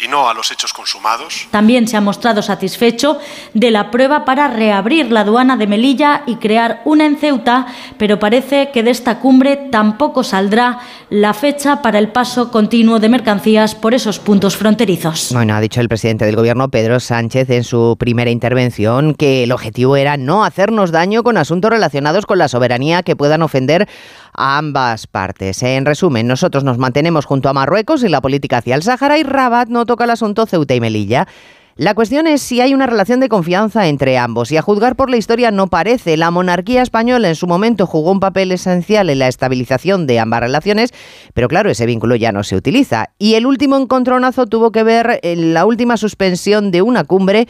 y 0.04 0.08
no 0.08 0.30
a 0.30 0.34
los 0.34 0.52
hechos 0.52 0.74
consumados. 0.74 1.48
También 1.52 1.88
se 1.88 1.98
ha 1.98 2.02
mostrado 2.02 2.42
satisfecho 2.42 3.20
de 3.54 3.72
la 3.72 3.92
prueba 3.92 4.26
para 4.26 4.48
reabrir 4.48 5.12
la 5.12 5.22
aduana 5.22 5.58
de 5.58 5.68
Melilla 5.68 6.24
y 6.26 6.36
crear 6.36 6.82
una 6.86 7.06
en 7.06 7.18
Ceuta, 7.18 7.68
pero 7.98 8.20
parece 8.20 8.72
que 8.72 8.84
de 8.84 8.92
esta 8.92 9.20
cumbre 9.20 9.56
tampoco 9.72 10.24
saldrá 10.24 10.80
la 11.10 11.34
fecha 11.34 11.82
para 11.82 12.00
el 12.00 12.10
paso 12.10 12.52
continuo 12.52 13.00
de 13.00 13.10
mercancías 13.10 13.76
por 13.76 13.94
esos 13.94 14.20
puntos 14.20 14.58
fronterizos. 14.58 15.30
Bueno, 15.32 15.56
ha 15.56 15.62
dicho 15.62 15.82
el 15.82 15.90
presidente 15.90 16.26
del 16.26 16.36
gobierno, 16.36 16.70
Pedro 16.70 17.00
Sánchez, 17.00 17.50
en 17.50 17.64
su 17.64 17.96
primera 17.98 18.32
intervención 18.32 19.14
que 19.14 19.44
el 19.44 19.52
objetivo 19.52 19.96
era 19.96 20.18
no 20.18 20.44
hacernos 20.44 20.92
daño 20.92 21.24
con 21.24 21.38
asuntos 21.38 21.72
relacionados 21.72 22.26
con 22.26 22.38
la 22.38 22.48
soberanía 22.48 23.04
que 23.04 23.16
puedan 23.16 23.42
ofender 23.42 23.88
a 24.36 24.58
ambas 24.58 25.08
partes. 25.08 25.62
En 25.64 25.86
resumen, 25.86 26.28
nosotros 26.28 26.64
nos 26.64 26.78
mantenemos 26.78 27.26
junto 27.26 27.50
a 27.50 27.54
Marruecos 27.54 28.04
en 28.04 28.12
la 28.12 28.22
política 28.22 28.58
hacia 28.58 28.76
el 28.76 28.84
Sáhara 28.84 29.18
y 29.18 29.24
Rabat 29.24 29.70
no 29.70 29.86
toca 29.94 30.06
el 30.06 30.10
asunto 30.10 30.48
Ceuta 30.48 30.74
y 30.74 30.82
Melilla. 30.82 31.28
La 31.76 31.94
cuestión 31.94 32.26
es 32.26 32.42
si 32.42 32.62
hay 32.62 32.74
una 32.74 32.88
relación 32.88 33.20
de 33.20 33.30
confianza 33.30 33.88
entre 33.88 34.18
ambos 34.18 34.52
y 34.52 34.58
a 34.58 34.64
juzgar 34.64 34.96
por 34.96 35.12
la 35.12 35.18
historia 35.18 35.52
no 35.52 35.68
parece. 35.68 36.18
La 36.18 36.32
monarquía 36.32 36.82
española 36.82 37.30
en 37.30 37.36
su 37.36 37.46
momento 37.46 37.86
jugó 37.86 38.12
un 38.12 38.20
papel 38.20 38.52
esencial 38.52 39.12
en 39.12 39.20
la 39.20 39.28
estabilización 39.28 40.08
de 40.08 40.20
ambas 40.20 40.40
relaciones, 40.40 40.90
pero 41.36 41.48
claro, 41.48 41.70
ese 41.70 41.86
vínculo 41.86 42.16
ya 42.16 42.32
no 42.32 42.44
se 42.44 42.56
utiliza. 42.56 43.12
Y 43.20 43.36
el 43.36 43.46
último 43.46 43.78
encontronazo 43.78 44.48
tuvo 44.48 44.72
que 44.72 44.82
ver 44.82 45.20
en 45.22 45.54
la 45.54 45.68
última 45.68 45.96
suspensión 45.98 46.72
de 46.72 46.82
una 46.82 47.04
cumbre 47.04 47.48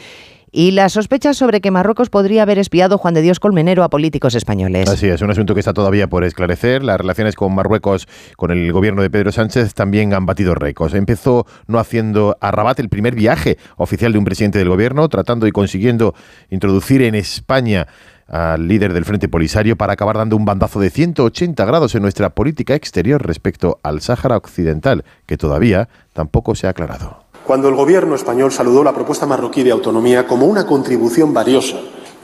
y 0.54 0.72
las 0.72 0.94
sospechas 0.94 1.36
sobre 1.36 1.62
que 1.62 1.72
Marruecos 1.72 2.12
podría 2.12 2.44
haber 2.44 2.60
espiado 2.60 3.00
Juan 3.00 3.16
de 3.16 3.24
Dios 3.24 3.40
Colmenero 3.40 3.84
a 3.84 3.90
políticos 3.90 4.36
españoles. 4.36 4.88
Así 4.88 5.08
es, 5.08 5.22
un 5.24 5.32
asunto 5.32 5.56
que 5.56 5.60
está 5.60 5.74
todavía 5.74 6.08
por 6.08 6.24
esclarecer. 6.24 6.84
Las 6.84 7.00
relaciones 7.00 7.36
con 7.36 7.56
Marruecos, 7.56 8.08
con 8.38 8.52
el 8.52 8.72
gobierno 8.72 9.02
de 9.02 9.10
Pedro 9.10 9.32
Sánchez, 9.32 9.74
también 9.74 10.14
han 10.14 10.28
batido 10.28 10.54
récords. 10.54 10.94
Empezó 10.94 11.48
no 11.66 11.80
haciendo 11.80 12.38
a 12.40 12.52
Rabat 12.52 12.80
el 12.80 12.90
primer 12.90 13.16
viaje 13.16 13.58
oficial 13.78 14.14
de 14.14 14.20
un 14.20 14.26
presidente 14.26 14.60
del 14.60 14.70
gobierno, 14.70 15.10
tratando 15.10 15.48
y 15.48 15.52
consiguiendo 15.52 16.14
introducir 16.52 17.02
en 17.02 17.16
España 17.16 17.88
al 18.28 18.68
líder 18.68 18.94
del 18.94 19.06
Frente 19.06 19.28
Polisario 19.28 19.76
para 19.76 19.94
acabar 19.94 20.18
dando 20.18 20.38
un 20.38 20.46
bandazo 20.46 20.80
de 20.80 20.92
180 20.92 21.66
grados 21.66 21.96
en 21.96 22.04
nuestra 22.04 22.30
política 22.30 22.76
exterior 22.76 23.26
respecto 23.26 23.80
al 23.82 24.02
Sáhara 24.02 24.38
Occidental, 24.38 25.04
que 25.26 25.36
todavía 25.36 25.90
tampoco 26.14 26.54
se 26.54 26.68
ha 26.68 26.70
aclarado 26.70 27.23
cuando 27.46 27.70
el 27.70 27.76
Gobierno 27.76 28.16
español 28.16 28.52
saludó 28.52 28.84
la 28.84 28.94
propuesta 28.94 29.26
marroquí 29.26 29.64
de 29.64 29.72
autonomía 29.72 30.26
como 30.26 30.46
una 30.46 30.66
contribución 30.66 31.34
valiosa 31.34 31.78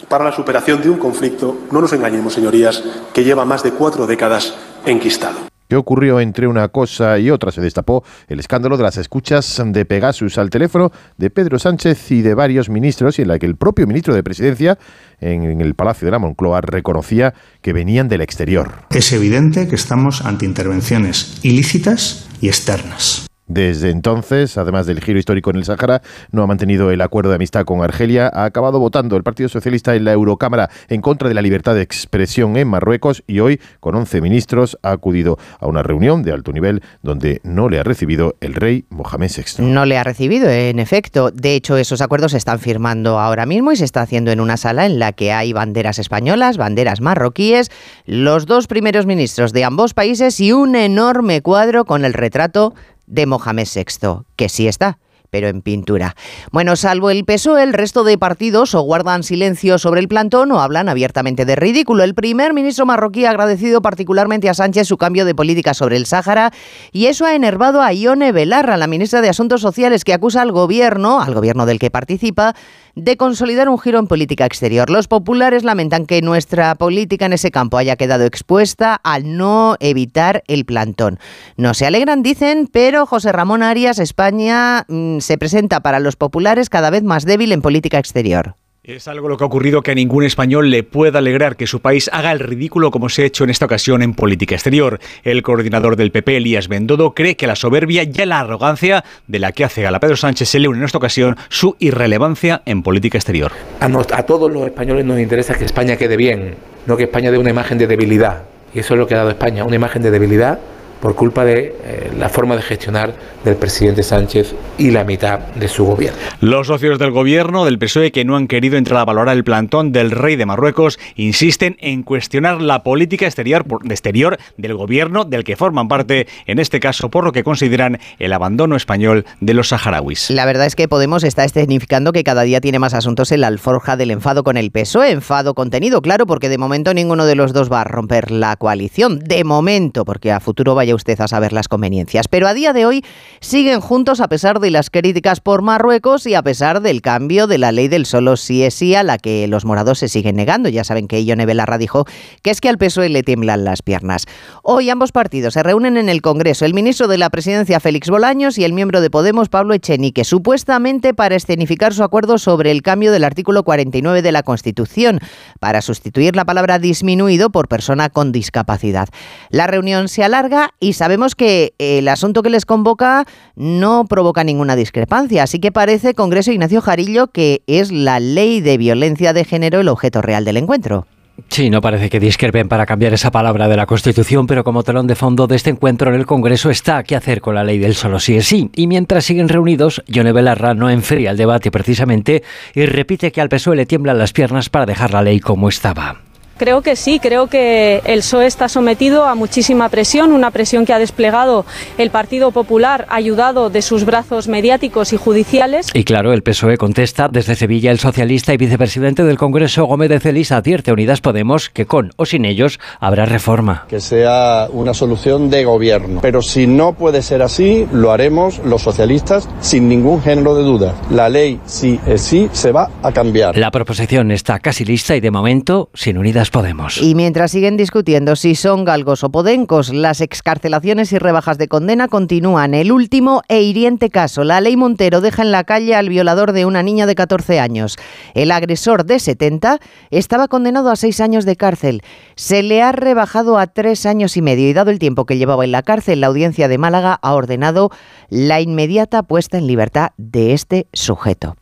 para 0.08 0.24
la 0.24 0.32
superación 0.32 0.82
de 0.82 0.90
un 0.90 0.98
conflicto, 0.98 1.58
no 1.72 1.82
nos 1.82 1.94
engañemos, 1.94 2.34
señorías, 2.34 2.84
que 3.14 3.24
lleva 3.24 3.46
más 3.46 3.64
de 3.64 3.72
cuatro 3.72 4.08
décadas 4.08 4.56
enquistado. 4.86 5.38
¿Qué 5.68 5.76
ocurrió 5.76 6.20
entre 6.20 6.48
una 6.48 6.70
cosa 6.70 7.20
y 7.20 7.30
otra? 7.30 7.52
Se 7.52 7.62
destapó 7.62 8.04
el 8.28 8.40
escándalo 8.40 8.76
de 8.76 8.82
las 8.82 8.98
escuchas 8.98 9.62
de 9.64 9.86
Pegasus 9.86 10.40
al 10.40 10.50
teléfono 10.50 10.92
de 11.18 11.30
Pedro 11.30 11.60
Sánchez 11.60 12.10
y 12.10 12.24
de 12.24 12.34
varios 12.34 12.70
ministros, 12.70 13.20
y 13.20 13.22
en 13.22 13.28
la 13.28 13.38
que 13.38 13.46
el 13.46 13.56
propio 13.56 13.86
ministro 13.86 14.16
de 14.16 14.24
Presidencia, 14.24 14.80
en 15.20 15.62
el 15.62 15.76
Palacio 15.76 16.08
de 16.08 16.12
la 16.12 16.18
Moncloa, 16.18 16.62
reconocía 16.62 17.36
que 17.62 17.72
venían 17.72 18.10
del 18.10 18.22
exterior. 18.22 18.72
Es 18.90 19.14
evidente 19.14 19.68
que 19.68 19.76
estamos 19.76 20.26
ante 20.26 20.46
intervenciones 20.46 21.38
ilícitas 21.44 22.28
y 22.42 22.48
externas. 22.48 23.29
Desde 23.50 23.90
entonces, 23.90 24.60
además 24.60 24.86
del 24.86 25.02
giro 25.02 25.18
histórico 25.18 25.50
en 25.50 25.56
el 25.56 25.66
Sáhara, 25.66 26.04
no 26.32 26.44
ha 26.44 26.48
mantenido 26.48 26.92
el 26.92 27.02
acuerdo 27.02 27.32
de 27.32 27.38
amistad 27.38 27.66
con 27.66 27.82
Argelia, 27.82 28.30
ha 28.32 28.46
acabado 28.46 28.80
votando 28.80 29.18
el 29.18 29.24
Partido 29.24 29.50
Socialista 29.50 29.96
en 29.96 30.06
la 30.06 30.14
Eurocámara 30.14 30.70
en 30.88 31.02
contra 31.02 31.28
de 31.28 31.34
la 31.34 31.42
libertad 31.42 31.74
de 31.74 31.82
expresión 31.82 32.56
en 32.58 32.68
Marruecos 32.68 33.24
y 33.26 33.40
hoy, 33.40 33.60
con 33.80 33.96
11 33.96 34.22
ministros, 34.22 34.78
ha 34.84 34.92
acudido 34.92 35.40
a 35.60 35.66
una 35.66 35.82
reunión 35.82 36.22
de 36.22 36.32
alto 36.32 36.54
nivel 36.54 36.84
donde 37.02 37.42
no 37.44 37.70
le 37.70 37.80
ha 37.80 37.84
recibido 37.84 38.36
el 38.40 38.54
rey 38.54 38.86
Mohamed 38.90 39.32
VI. 39.36 39.64
No 39.64 39.84
le 39.86 39.98
ha 39.98 40.04
recibido, 40.04 40.48
en 40.48 40.78
efecto. 40.78 41.32
De 41.32 41.56
hecho, 41.56 41.76
esos 41.78 42.02
acuerdos 42.02 42.34
se 42.34 42.38
están 42.38 42.60
firmando 42.60 43.18
ahora 43.18 43.48
mismo 43.48 43.72
y 43.72 43.78
se 43.78 43.86
está 43.86 44.04
haciendo 44.04 44.32
en 44.32 44.42
una 44.42 44.58
sala 44.58 44.86
en 44.86 45.00
la 45.00 45.12
que 45.12 45.32
hay 45.32 45.54
banderas 45.54 45.98
españolas, 45.98 46.58
banderas 46.58 47.02
marroquíes, 47.02 47.72
los 48.06 48.46
dos 48.46 48.68
primeros 48.68 49.08
ministros 49.08 49.54
de 49.54 49.64
ambos 49.64 49.96
países 49.96 50.40
y 50.40 50.52
un 50.52 50.76
enorme 50.76 51.42
cuadro 51.42 51.86
con 51.86 52.06
el 52.06 52.14
retrato 52.14 52.76
de 53.10 53.26
Mohamed 53.26 53.68
VI, 53.76 54.24
que 54.38 54.48
sí 54.48 54.68
está 54.68 55.00
pero 55.30 55.48
en 55.48 55.62
pintura. 55.62 56.16
Bueno, 56.52 56.76
salvo 56.76 57.10
el 57.10 57.26
PSOE, 57.26 57.64
el 57.64 57.74
resto 57.74 58.04
de 58.04 58.18
partidos 58.18 58.74
o 58.76 58.82
guardan 58.82 59.24
silencio 59.24 59.78
sobre 59.78 60.02
el 60.02 60.08
plantón 60.08 60.52
o 60.52 60.62
hablan 60.62 60.90
abiertamente 60.90 61.46
de 61.46 61.56
ridículo. 61.56 62.04
El 62.04 62.16
primer 62.16 62.54
ministro 62.54 62.86
marroquí 62.86 63.26
ha 63.26 63.30
agradecido 63.30 63.82
particularmente 63.82 64.50
a 64.50 64.54
Sánchez 64.54 64.88
su 64.88 64.98
cambio 64.98 65.26
de 65.26 65.36
política 65.36 65.74
sobre 65.74 65.98
el 65.98 66.06
Sáhara 66.06 66.52
y 66.92 67.06
eso 67.08 67.26
ha 67.26 67.36
enervado 67.36 67.82
a 67.82 67.94
Ione 67.94 68.32
Belarra, 68.32 68.78
la 68.78 68.88
ministra 68.88 69.22
de 69.22 69.30
Asuntos 69.30 69.62
Sociales, 69.62 70.04
que 70.04 70.14
acusa 70.14 70.42
al 70.42 70.52
gobierno, 70.52 71.22
al 71.22 71.34
gobierno 71.34 71.66
del 71.66 71.80
que 71.80 71.92
participa, 71.92 72.56
de 73.02 73.18
consolidar 73.18 73.70
un 73.70 73.80
giro 73.80 74.00
en 74.00 74.08
política 74.08 74.46
exterior. 74.46 74.90
Los 74.90 75.08
populares 75.08 75.64
lamentan 75.64 76.06
que 76.06 76.22
nuestra 76.22 76.76
política 76.76 77.26
en 77.26 77.34
ese 77.34 77.52
campo 77.52 77.78
haya 77.78 77.96
quedado 77.96 78.26
expuesta 78.26 78.96
al 78.96 79.38
no 79.38 79.76
evitar 79.80 80.44
el 80.48 80.66
plantón. 80.66 81.20
No 81.58 81.74
se 81.74 81.86
alegran, 81.86 82.24
dicen, 82.24 82.70
pero 82.72 83.06
José 83.06 83.32
Ramón 83.32 83.64
Arias, 83.64 84.00
España, 84.00 84.86
mm, 84.88 85.20
se 85.20 85.38
presenta 85.38 85.80
para 85.82 86.00
los 86.00 86.16
populares 86.16 86.70
cada 86.70 86.90
vez 86.90 87.04
más 87.04 87.26
débil 87.26 87.52
en 87.52 87.62
política 87.62 88.00
exterior. 88.00 88.56
Es 88.90 89.08
algo 89.08 89.30
lo 89.30 89.38
que 89.38 89.44
ha 89.44 89.48
ocurrido 89.48 89.84
que 89.84 89.92
a 89.92 89.94
ningún 89.94 90.24
español 90.24 90.72
le 90.72 90.82
pueda 90.82 91.20
alegrar 91.20 91.56
que 91.58 91.68
su 91.68 91.80
país 91.80 92.10
haga 92.12 92.32
el 92.32 92.40
ridículo 92.40 92.90
como 92.90 93.08
se 93.08 93.22
ha 93.22 93.26
hecho 93.26 93.44
en 93.44 93.52
esta 93.52 93.66
ocasión 93.66 94.02
en 94.02 94.16
política 94.16 94.56
exterior. 94.56 95.00
El 95.24 95.44
coordinador 95.44 95.96
del 95.96 96.12
PP, 96.12 96.38
Elías 96.38 96.68
Bendodo, 96.68 97.14
cree 97.14 97.36
que 97.36 97.46
la 97.46 97.56
soberbia 97.56 98.02
y 98.02 98.12
la 98.26 98.40
arrogancia 98.40 99.04
de 99.28 99.38
la 99.38 99.52
que 99.52 99.64
hace 99.64 99.86
a 99.86 99.92
la 99.92 100.00
Pedro 100.00 100.18
Sánchez 100.18 100.50
se 100.50 100.58
le 100.58 100.68
une 100.68 100.80
en 100.80 100.86
esta 100.86 100.98
ocasión 100.98 101.38
su 101.50 101.76
irrelevancia 101.78 102.64
en 102.66 102.82
política 102.82 103.20
exterior. 103.20 103.52
A, 103.80 103.86
a 103.86 104.24
todos 104.24 104.52
los 104.52 104.66
españoles 104.66 105.06
nos 105.06 105.20
interesa 105.20 105.54
que 105.54 105.66
España 105.66 105.96
quede 105.96 106.18
bien, 106.18 106.56
no 106.88 106.98
que 106.98 107.04
España 107.04 107.30
dé 107.30 107.38
una 107.38 107.52
imagen 107.52 107.78
de 107.78 107.86
debilidad. 107.86 108.46
Y 108.74 108.80
eso 108.80 108.96
es 108.96 109.00
lo 109.00 109.06
que 109.06 109.14
ha 109.14 109.18
dado 109.18 109.30
España, 109.30 109.66
una 109.66 109.76
imagen 109.76 110.02
de 110.02 110.10
debilidad 110.10 110.58
por 111.02 111.16
culpa 111.16 111.46
de 111.46 111.76
eh, 111.84 112.12
la 112.18 112.30
forma 112.30 112.56
de 112.56 112.62
gestionar 112.62 113.14
del 113.44 113.56
presidente 113.56 114.04
Sánchez 114.04 114.54
y 114.78 114.92
la 114.92 115.04
mitad 115.04 115.40
de 115.40 115.68
su 115.68 115.86
gobierno. 115.86 116.20
Los 116.42 116.68
socios 116.68 117.00
del 117.00 117.12
gobierno 117.12 117.66
del 117.66 117.80
PSOE 117.80 118.12
que 118.12 118.26
no 118.26 118.36
han 118.36 118.48
querido 118.48 118.78
entrar 118.78 119.02
a 119.02 119.06
valorar 119.06 119.36
el 119.36 119.44
plantón 119.44 119.92
del 119.92 120.12
rey 120.12 120.36
de 120.36 120.46
Marruecos 120.46 121.00
insisten 121.16 121.78
en 121.80 122.04
cuestionar 122.04 122.62
la 122.62 122.84
política 122.84 123.26
exterior, 123.26 123.66
exterior 123.90 124.38
del 124.58 124.76
gobierno 124.76 125.26
del 125.26 125.44
que 125.44 125.56
forman 125.56 125.88
parte, 125.88 126.28
en 126.46 126.60
este 126.60 126.80
caso 126.80 127.10
por 127.10 127.24
lo 127.24 127.32
que 127.32 127.44
consideran 127.44 128.00
el 128.20 128.34
abandono 128.34 128.76
español 128.76 129.26
de 129.40 129.54
los 129.54 129.70
saharauis. 129.70 130.30
La 130.30 130.46
verdad 130.46 130.66
es 130.66 130.76
que 130.76 130.88
Podemos 130.88 131.24
está 131.24 131.44
escenificando 131.46 132.12
que 132.12 132.24
cada 132.24 132.42
día 132.42 132.62
tiene 132.62 132.80
más 132.80 132.94
asuntos 132.94 133.32
en 133.32 133.42
la 133.42 133.48
alforja 133.48 133.96
del 133.96 134.12
enfado 134.12 134.44
con 134.44 134.58
el 134.58 134.72
PSOE, 134.72 135.12
enfado 135.12 135.54
contenido, 135.54 136.02
claro, 136.02 136.26
porque 136.26 136.50
de 136.50 136.58
momento 136.58 136.94
ninguno 136.94 137.26
de 137.26 137.36
los 137.36 137.54
dos 137.54 137.72
va 137.72 137.82
a 137.82 137.84
romper 137.84 138.32
la 138.32 138.56
coalición, 138.56 139.20
de 139.20 139.44
momento, 139.44 140.04
porque 140.04 140.32
a 140.32 140.40
futuro 140.40 140.76
vaya 140.76 140.89
usted 140.94 141.20
a 141.22 141.28
saber 141.28 141.54
las 141.54 141.68
conveniencias. 141.68 142.28
Pero 142.28 142.48
a 142.48 142.54
día 142.54 142.74
de 142.74 142.86
hoy 142.86 143.06
siguen 143.40 143.82
juntos 143.82 144.20
a 144.22 144.28
pesar 144.28 144.60
de 144.60 144.72
las 144.72 144.90
críticas 144.90 145.40
por 145.40 145.62
Marruecos 145.62 146.26
y 146.28 146.36
a 146.36 146.44
pesar 146.44 146.82
del 146.82 147.02
cambio 147.02 147.48
de 147.48 147.58
la 147.58 147.72
ley 147.72 147.88
del 147.88 148.06
solo 148.06 148.38
sí 148.38 148.64
es 148.64 148.74
sí 148.74 148.96
a 148.96 149.04
la 149.04 149.18
que 149.18 149.48
los 149.48 149.66
morados 149.66 150.00
se 150.00 150.10
siguen 150.10 150.36
negando. 150.36 150.70
Ya 150.70 150.84
saben 150.84 151.08
que 151.08 151.24
Ione 151.24 151.46
Belarra 151.46 151.78
dijo 151.78 152.06
que 152.42 152.52
es 152.52 152.62
que 152.62 152.70
al 152.70 152.78
PSOE 152.78 153.10
le 153.10 153.24
tiemblan 153.24 153.64
las 153.64 153.82
piernas. 153.82 154.26
Hoy 154.64 154.90
ambos 154.90 155.12
partidos 155.12 155.54
se 155.54 155.64
reúnen 155.64 155.98
en 155.98 156.10
el 156.10 156.22
Congreso. 156.22 156.66
El 156.66 156.74
ministro 156.74 157.08
de 157.08 157.18
la 157.18 157.30
Presidencia, 157.30 157.80
Félix 157.80 158.10
Bolaños, 158.10 158.58
y 158.58 158.64
el 158.64 158.74
miembro 158.74 159.02
de 159.02 159.10
Podemos, 159.10 159.50
Pablo 159.50 159.74
Echenique, 159.74 160.24
supuestamente 160.24 161.14
para 161.14 161.36
escenificar 161.36 161.94
su 161.94 162.04
acuerdo 162.04 162.38
sobre 162.38 162.72
el 162.72 162.82
cambio 162.82 163.12
del 163.12 163.24
artículo 163.24 163.64
49 163.64 164.22
de 164.22 164.32
la 164.32 164.44
Constitución, 164.44 165.20
para 165.60 165.82
sustituir 165.82 166.36
la 166.36 166.46
palabra 166.46 166.80
disminuido 166.80 167.50
por 167.50 167.68
persona 167.68 168.10
con 168.10 168.32
discapacidad. 168.32 169.10
La 169.50 169.68
reunión 169.68 170.08
se 170.08 170.24
alarga 170.24 170.74
y 170.80 170.94
sabemos 170.94 171.36
que 171.36 171.74
el 171.78 172.08
asunto 172.08 172.42
que 172.44 172.50
les 172.50 172.66
convoca 172.66 173.26
no 173.56 174.06
provoca 174.06 174.44
ninguna 174.44 174.76
discrepancia. 174.76 175.44
Así 175.44 175.60
que 175.60 175.72
parece, 175.72 176.14
Congreso 176.14 176.52
Ignacio 176.52 176.82
Jarillo, 176.82 177.28
que 177.28 177.64
es 177.68 177.92
la 177.92 178.20
ley 178.20 178.62
de 178.62 178.78
violencia 178.78 179.34
de 179.34 179.46
género 179.46 179.80
el 179.80 179.88
objeto 179.88 180.22
real 180.22 180.46
del 180.46 180.58
encuentro. 180.58 181.06
Sí, 181.48 181.70
no 181.70 181.82
parece 181.82 182.10
que 182.10 182.20
discrepen 182.20 182.68
para 182.68 182.86
cambiar 182.86 183.14
esa 183.14 183.32
palabra 183.32 183.68
de 183.68 183.78
la 183.78 183.86
Constitución, 183.86 184.46
pero 184.46 184.64
como 184.64 184.84
telón 184.84 185.08
de 185.08 185.16
fondo 185.16 185.48
de 185.48 185.56
este 185.56 185.70
encuentro 185.70 186.10
en 186.10 186.20
el 186.20 186.26
Congreso 186.26 186.70
está 186.70 187.04
qué 187.04 187.16
hacer 187.16 187.40
con 187.40 187.56
la 187.56 187.64
ley 187.64 187.80
del 187.80 187.96
solo 187.96 188.20
sí 188.20 188.36
es 188.36 188.48
sí. 188.48 188.70
Y 188.76 188.88
mientras 188.88 189.24
siguen 189.24 189.48
reunidos, 189.48 190.04
Yone 190.08 190.34
Belarra 190.34 190.74
no 190.74 190.90
enfría 190.90 191.32
el 191.32 191.38
debate 191.38 191.72
precisamente 191.72 192.44
y 192.76 192.86
repite 192.86 193.32
que 193.32 193.42
al 193.42 193.50
PSOE 193.50 193.78
le 193.78 193.86
tiemblan 193.86 194.18
las 194.18 194.34
piernas 194.34 194.70
para 194.70 194.86
dejar 194.86 195.14
la 195.14 195.22
ley 195.22 195.40
como 195.40 195.70
estaba. 195.70 196.29
Creo 196.60 196.82
que 196.82 196.98
sí, 196.98 197.20
creo 197.20 197.48
que 197.48 198.02
el 198.04 198.20
PSOE 198.20 198.46
está 198.46 198.68
sometido 198.68 199.26
a 199.26 199.34
muchísima 199.34 199.88
presión, 199.88 200.34
una 200.34 200.52
presión 200.52 200.86
que 200.86 200.92
ha 200.92 201.00
desplegado 201.00 201.66
el 201.98 202.10
Partido 202.10 202.52
Popular, 202.52 203.06
ayudado 203.10 203.70
de 203.70 203.82
sus 203.82 204.04
brazos 204.04 204.50
mediáticos 204.50 205.14
y 205.14 205.18
judiciales. 205.18 205.88
Y 205.94 206.04
claro, 206.04 206.34
el 206.34 206.44
PSOE 206.44 206.76
contesta 206.76 207.30
desde 207.30 207.56
Sevilla 207.56 207.92
el 207.92 208.00
socialista 208.00 208.54
y 208.54 208.58
vicepresidente 208.58 209.24
del 209.24 209.38
Congreso 209.38 209.86
Gómez 209.86 210.10
de 210.10 210.20
Celis 210.20 210.52
advierte 210.52 210.92
a 210.92 210.94
Unidas 210.96 211.22
Podemos 211.22 211.70
que 211.70 211.86
con 211.86 212.12
o 212.18 212.26
sin 212.26 212.44
ellos 212.44 212.78
habrá 213.00 213.26
reforma. 213.26 213.86
Que 213.88 214.02
sea 214.02 214.68
una 214.70 214.94
solución 214.94 215.50
de 215.50 215.64
gobierno. 215.64 216.20
Pero 216.22 216.42
si 216.42 216.68
no 216.68 216.92
puede 216.92 217.22
ser 217.22 217.42
así, 217.42 217.88
lo 217.94 218.12
haremos 218.12 218.60
los 218.66 218.82
socialistas 218.82 219.48
sin 219.62 219.88
ningún 219.88 220.22
género 220.22 220.56
de 220.56 220.64
duda. 220.64 220.96
La 221.10 221.30
ley 221.30 221.62
sí 221.66 222.02
es 222.06 222.22
sí 222.22 222.50
se 222.52 222.74
va 222.74 222.92
a 223.02 223.14
cambiar. 223.14 223.58
La 223.58 223.72
proposición 223.72 224.32
está 224.32 224.60
casi 224.60 224.84
lista 224.84 225.16
y 225.16 225.22
de 225.22 225.32
momento 225.32 225.90
sin 225.94 226.18
Podemos. 226.50 226.98
Y 227.02 227.16
mientras 227.16 227.52
siguen 227.52 227.78
discutiendo 227.78 228.36
si 228.36 228.56
son 228.56 228.86
galgos 228.86 229.24
o 229.24 229.30
podencos, 229.30 229.94
las 229.94 230.22
excarcelaciones 230.22 231.12
y 231.14 231.20
rebajas 231.20 231.58
de 231.58 231.68
condena 231.68 232.08
continúan. 232.08 232.74
El 232.74 232.92
último 232.92 233.42
e 233.48 233.62
hiriente 233.62 234.10
caso, 234.10 234.44
la 234.44 234.62
ley 234.62 234.76
Montero 234.76 235.22
deja 235.22 235.44
en 235.44 235.52
la 235.52 235.64
calle 235.64 235.96
al 235.96 236.10
violador 236.10 236.52
de 236.52 236.66
una 236.66 236.84
niña 236.84 237.06
de 237.06 237.16
14 237.16 237.60
años. 237.60 237.98
El 238.34 238.52
agresor 238.52 239.06
de 239.06 239.20
70 239.20 239.80
estaba 240.10 240.48
condenado 240.48 240.90
a 240.90 240.96
seis 240.96 241.22
años 241.22 241.46
de 241.46 241.56
cárcel. 241.56 242.02
Se 242.36 242.64
le 242.64 242.82
ha 242.82 242.92
rebajado 242.92 243.58
a 243.58 243.68
tres 243.68 244.06
años 244.06 244.38
y 244.38 244.42
medio 244.42 244.68
y 244.68 244.74
dado 244.74 244.92
el 244.92 245.00
tiempo 245.00 245.26
que 245.26 245.38
llevaba 245.38 245.66
en 245.66 245.72
la 245.72 245.84
cárcel, 245.84 246.22
la 246.22 246.28
audiencia 246.28 246.68
de 246.68 246.78
Málaga 246.78 247.20
ha 247.22 247.34
ordenado 247.34 247.92
la 248.30 248.62
inmediata 248.62 249.24
puesta 249.24 249.58
en 249.58 249.68
libertad 249.68 250.12
de 250.18 250.54
este 250.54 250.88
sujeto. 250.94 251.56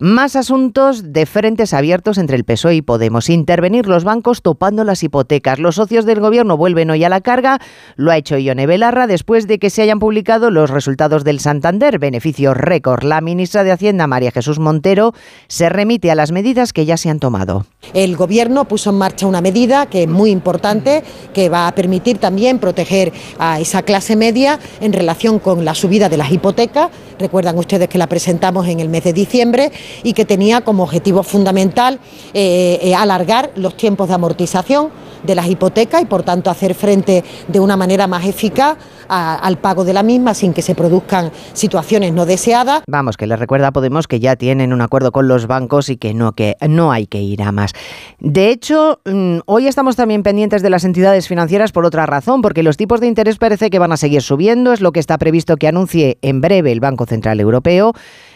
Más 0.00 0.36
asuntos 0.36 1.12
de 1.12 1.26
frentes 1.26 1.74
abiertos 1.74 2.18
entre 2.18 2.36
el 2.36 2.44
PSOE 2.44 2.76
y 2.76 2.82
Podemos. 2.82 3.28
Intervenir 3.28 3.88
los 3.88 4.04
bancos 4.04 4.42
topando 4.42 4.84
las 4.84 5.02
hipotecas. 5.02 5.58
Los 5.58 5.74
socios 5.74 6.04
del 6.04 6.20
gobierno 6.20 6.56
vuelven 6.56 6.90
hoy 6.90 7.02
a 7.02 7.08
la 7.08 7.20
carga. 7.20 7.58
Lo 7.96 8.12
ha 8.12 8.16
hecho 8.16 8.38
Ione 8.38 8.68
Belarra 8.68 9.08
después 9.08 9.48
de 9.48 9.58
que 9.58 9.70
se 9.70 9.82
hayan 9.82 9.98
publicado 9.98 10.52
los 10.52 10.70
resultados 10.70 11.24
del 11.24 11.40
Santander. 11.40 11.98
Beneficios 11.98 12.56
récord. 12.56 13.02
La 13.02 13.20
ministra 13.20 13.64
de 13.64 13.72
Hacienda, 13.72 14.06
María 14.06 14.30
Jesús 14.30 14.60
Montero, 14.60 15.14
se 15.48 15.68
remite 15.68 16.12
a 16.12 16.14
las 16.14 16.30
medidas 16.30 16.72
que 16.72 16.86
ya 16.86 16.96
se 16.96 17.10
han 17.10 17.18
tomado. 17.18 17.66
El 17.92 18.14
gobierno 18.14 18.66
puso 18.66 18.90
en 18.90 18.98
marcha 18.98 19.26
una 19.26 19.40
medida 19.40 19.86
que 19.86 20.04
es 20.04 20.08
muy 20.08 20.30
importante, 20.30 21.02
que 21.34 21.48
va 21.48 21.66
a 21.66 21.74
permitir 21.74 22.18
también 22.18 22.60
proteger 22.60 23.12
a 23.40 23.58
esa 23.58 23.82
clase 23.82 24.14
media 24.14 24.60
en 24.80 24.92
relación 24.92 25.40
con 25.40 25.64
la 25.64 25.74
subida 25.74 26.08
de 26.08 26.18
las 26.18 26.30
hipotecas. 26.30 26.88
Recuerdan 27.18 27.58
ustedes 27.58 27.88
que 27.88 27.98
la 27.98 28.06
presentamos 28.06 28.66
en 28.68 28.80
el 28.80 28.88
mes 28.88 29.04
de 29.04 29.12
diciembre 29.12 29.72
y 30.02 30.12
que 30.12 30.24
tenía 30.24 30.60
como 30.60 30.84
objetivo 30.84 31.22
fundamental 31.22 31.98
eh, 32.34 32.78
eh, 32.82 32.94
alargar 32.94 33.50
los 33.56 33.76
tiempos 33.76 34.08
de 34.08 34.14
amortización 34.14 34.90
de 35.22 35.34
las 35.34 35.48
hipotecas 35.48 36.02
y 36.02 36.06
por 36.06 36.22
tanto 36.22 36.50
hacer 36.50 36.74
frente 36.74 37.24
de 37.48 37.60
una 37.60 37.76
manera 37.76 38.06
más 38.06 38.24
eficaz 38.26 38.76
al 39.08 39.58
pago 39.58 39.84
de 39.84 39.92
la 39.92 40.02
misma 40.02 40.34
sin 40.34 40.52
que 40.52 40.62
se 40.62 40.74
produzcan 40.74 41.30
situaciones 41.52 42.12
no 42.12 42.26
deseadas. 42.26 42.82
Vamos, 42.86 43.16
que 43.16 43.26
les 43.26 43.38
recuerda 43.38 43.68
a 43.68 43.72
Podemos 43.72 44.06
que 44.06 44.20
ya 44.20 44.36
tienen 44.36 44.72
un 44.72 44.80
acuerdo 44.80 45.12
con 45.12 45.28
los 45.28 45.46
bancos 45.46 45.88
y 45.88 45.96
que 45.96 46.14
no, 46.14 46.32
que 46.32 46.56
no 46.68 46.92
hay 46.92 47.06
que 47.06 47.20
ir 47.22 47.42
a 47.42 47.52
más. 47.52 47.72
De 48.18 48.50
hecho, 48.50 49.00
mm, 49.04 49.38
hoy 49.46 49.66
estamos 49.66 49.96
también 49.96 50.22
pendientes 50.22 50.62
de 50.62 50.70
las 50.70 50.84
entidades 50.84 51.28
financieras 51.28 51.72
por 51.72 51.84
otra 51.86 52.06
razón, 52.06 52.42
porque 52.42 52.62
los 52.62 52.76
tipos 52.76 53.00
de 53.00 53.06
interés 53.06 53.38
parece 53.38 53.70
que 53.70 53.78
van 53.78 53.92
a 53.92 53.96
seguir 53.96 54.22
subiendo, 54.22 54.72
es 54.72 54.80
lo 54.80 54.92
que 54.92 55.00
está 55.00 55.16
previsto 55.18 55.56
que 55.56 55.68
anuncie 55.68 56.18
en 56.22 56.40
breve 56.40 56.72
el 56.72 56.80
Banco 56.80 57.06
Central 57.06 57.40
Europeo. 57.40 57.92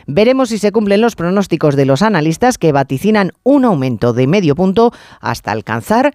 Veremos 0.06 0.48
si 0.48 0.58
se 0.58 0.72
cumplen 0.72 1.00
los 1.00 1.14
pronósticos 1.14 1.76
de 1.76 1.86
los 1.86 2.02
analistas 2.02 2.58
que 2.58 2.72
vaticinan 2.72 3.32
un 3.42 3.64
aumento 3.64 4.12
de 4.12 4.26
medio 4.26 4.54
punto 4.54 4.92
hasta 5.20 5.52
alcanzar 5.52 6.14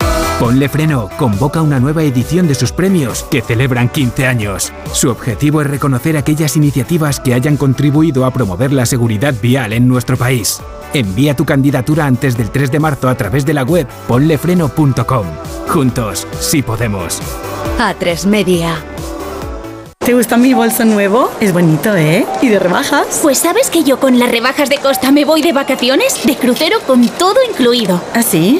Ponle 0.41 0.69
Freno 0.69 1.07
convoca 1.19 1.61
una 1.61 1.79
nueva 1.79 2.01
edición 2.01 2.47
de 2.47 2.55
sus 2.55 2.71
premios 2.71 3.21
que 3.29 3.43
celebran 3.43 3.89
15 3.89 4.25
años. 4.25 4.73
Su 4.91 5.11
objetivo 5.11 5.61
es 5.61 5.67
reconocer 5.67 6.17
aquellas 6.17 6.57
iniciativas 6.57 7.19
que 7.19 7.35
hayan 7.35 7.57
contribuido 7.57 8.25
a 8.25 8.31
promover 8.31 8.73
la 8.73 8.87
seguridad 8.87 9.35
vial 9.39 9.71
en 9.71 9.87
nuestro 9.87 10.17
país. 10.17 10.59
Envía 10.95 11.35
tu 11.35 11.45
candidatura 11.45 12.07
antes 12.07 12.35
del 12.35 12.49
3 12.49 12.71
de 12.71 12.79
marzo 12.79 13.07
a 13.07 13.13
través 13.13 13.45
de 13.45 13.53
la 13.53 13.61
web 13.61 13.87
ponlefreno.com. 14.07 15.27
Juntos, 15.67 16.25
sí 16.39 16.63
podemos. 16.63 17.21
A3 17.77 18.25
Media. 18.25 18.83
¿Te 19.99 20.15
gusta 20.15 20.37
mi 20.37 20.55
bolso 20.55 20.85
nuevo? 20.85 21.29
Es 21.39 21.53
bonito, 21.53 21.95
¿eh? 21.95 22.25
¿Y 22.41 22.47
de 22.47 22.57
rebajas? 22.57 23.19
Pues 23.21 23.37
sabes 23.37 23.69
que 23.69 23.83
yo 23.83 23.99
con 23.99 24.17
las 24.17 24.31
rebajas 24.31 24.69
de 24.69 24.79
Costa 24.79 25.11
me 25.11 25.23
voy 25.23 25.43
de 25.43 25.53
vacaciones, 25.53 26.25
de 26.25 26.35
crucero 26.35 26.79
con 26.87 27.07
todo 27.09 27.35
incluido. 27.47 28.01
¿Ah, 28.15 28.23
sí? 28.23 28.59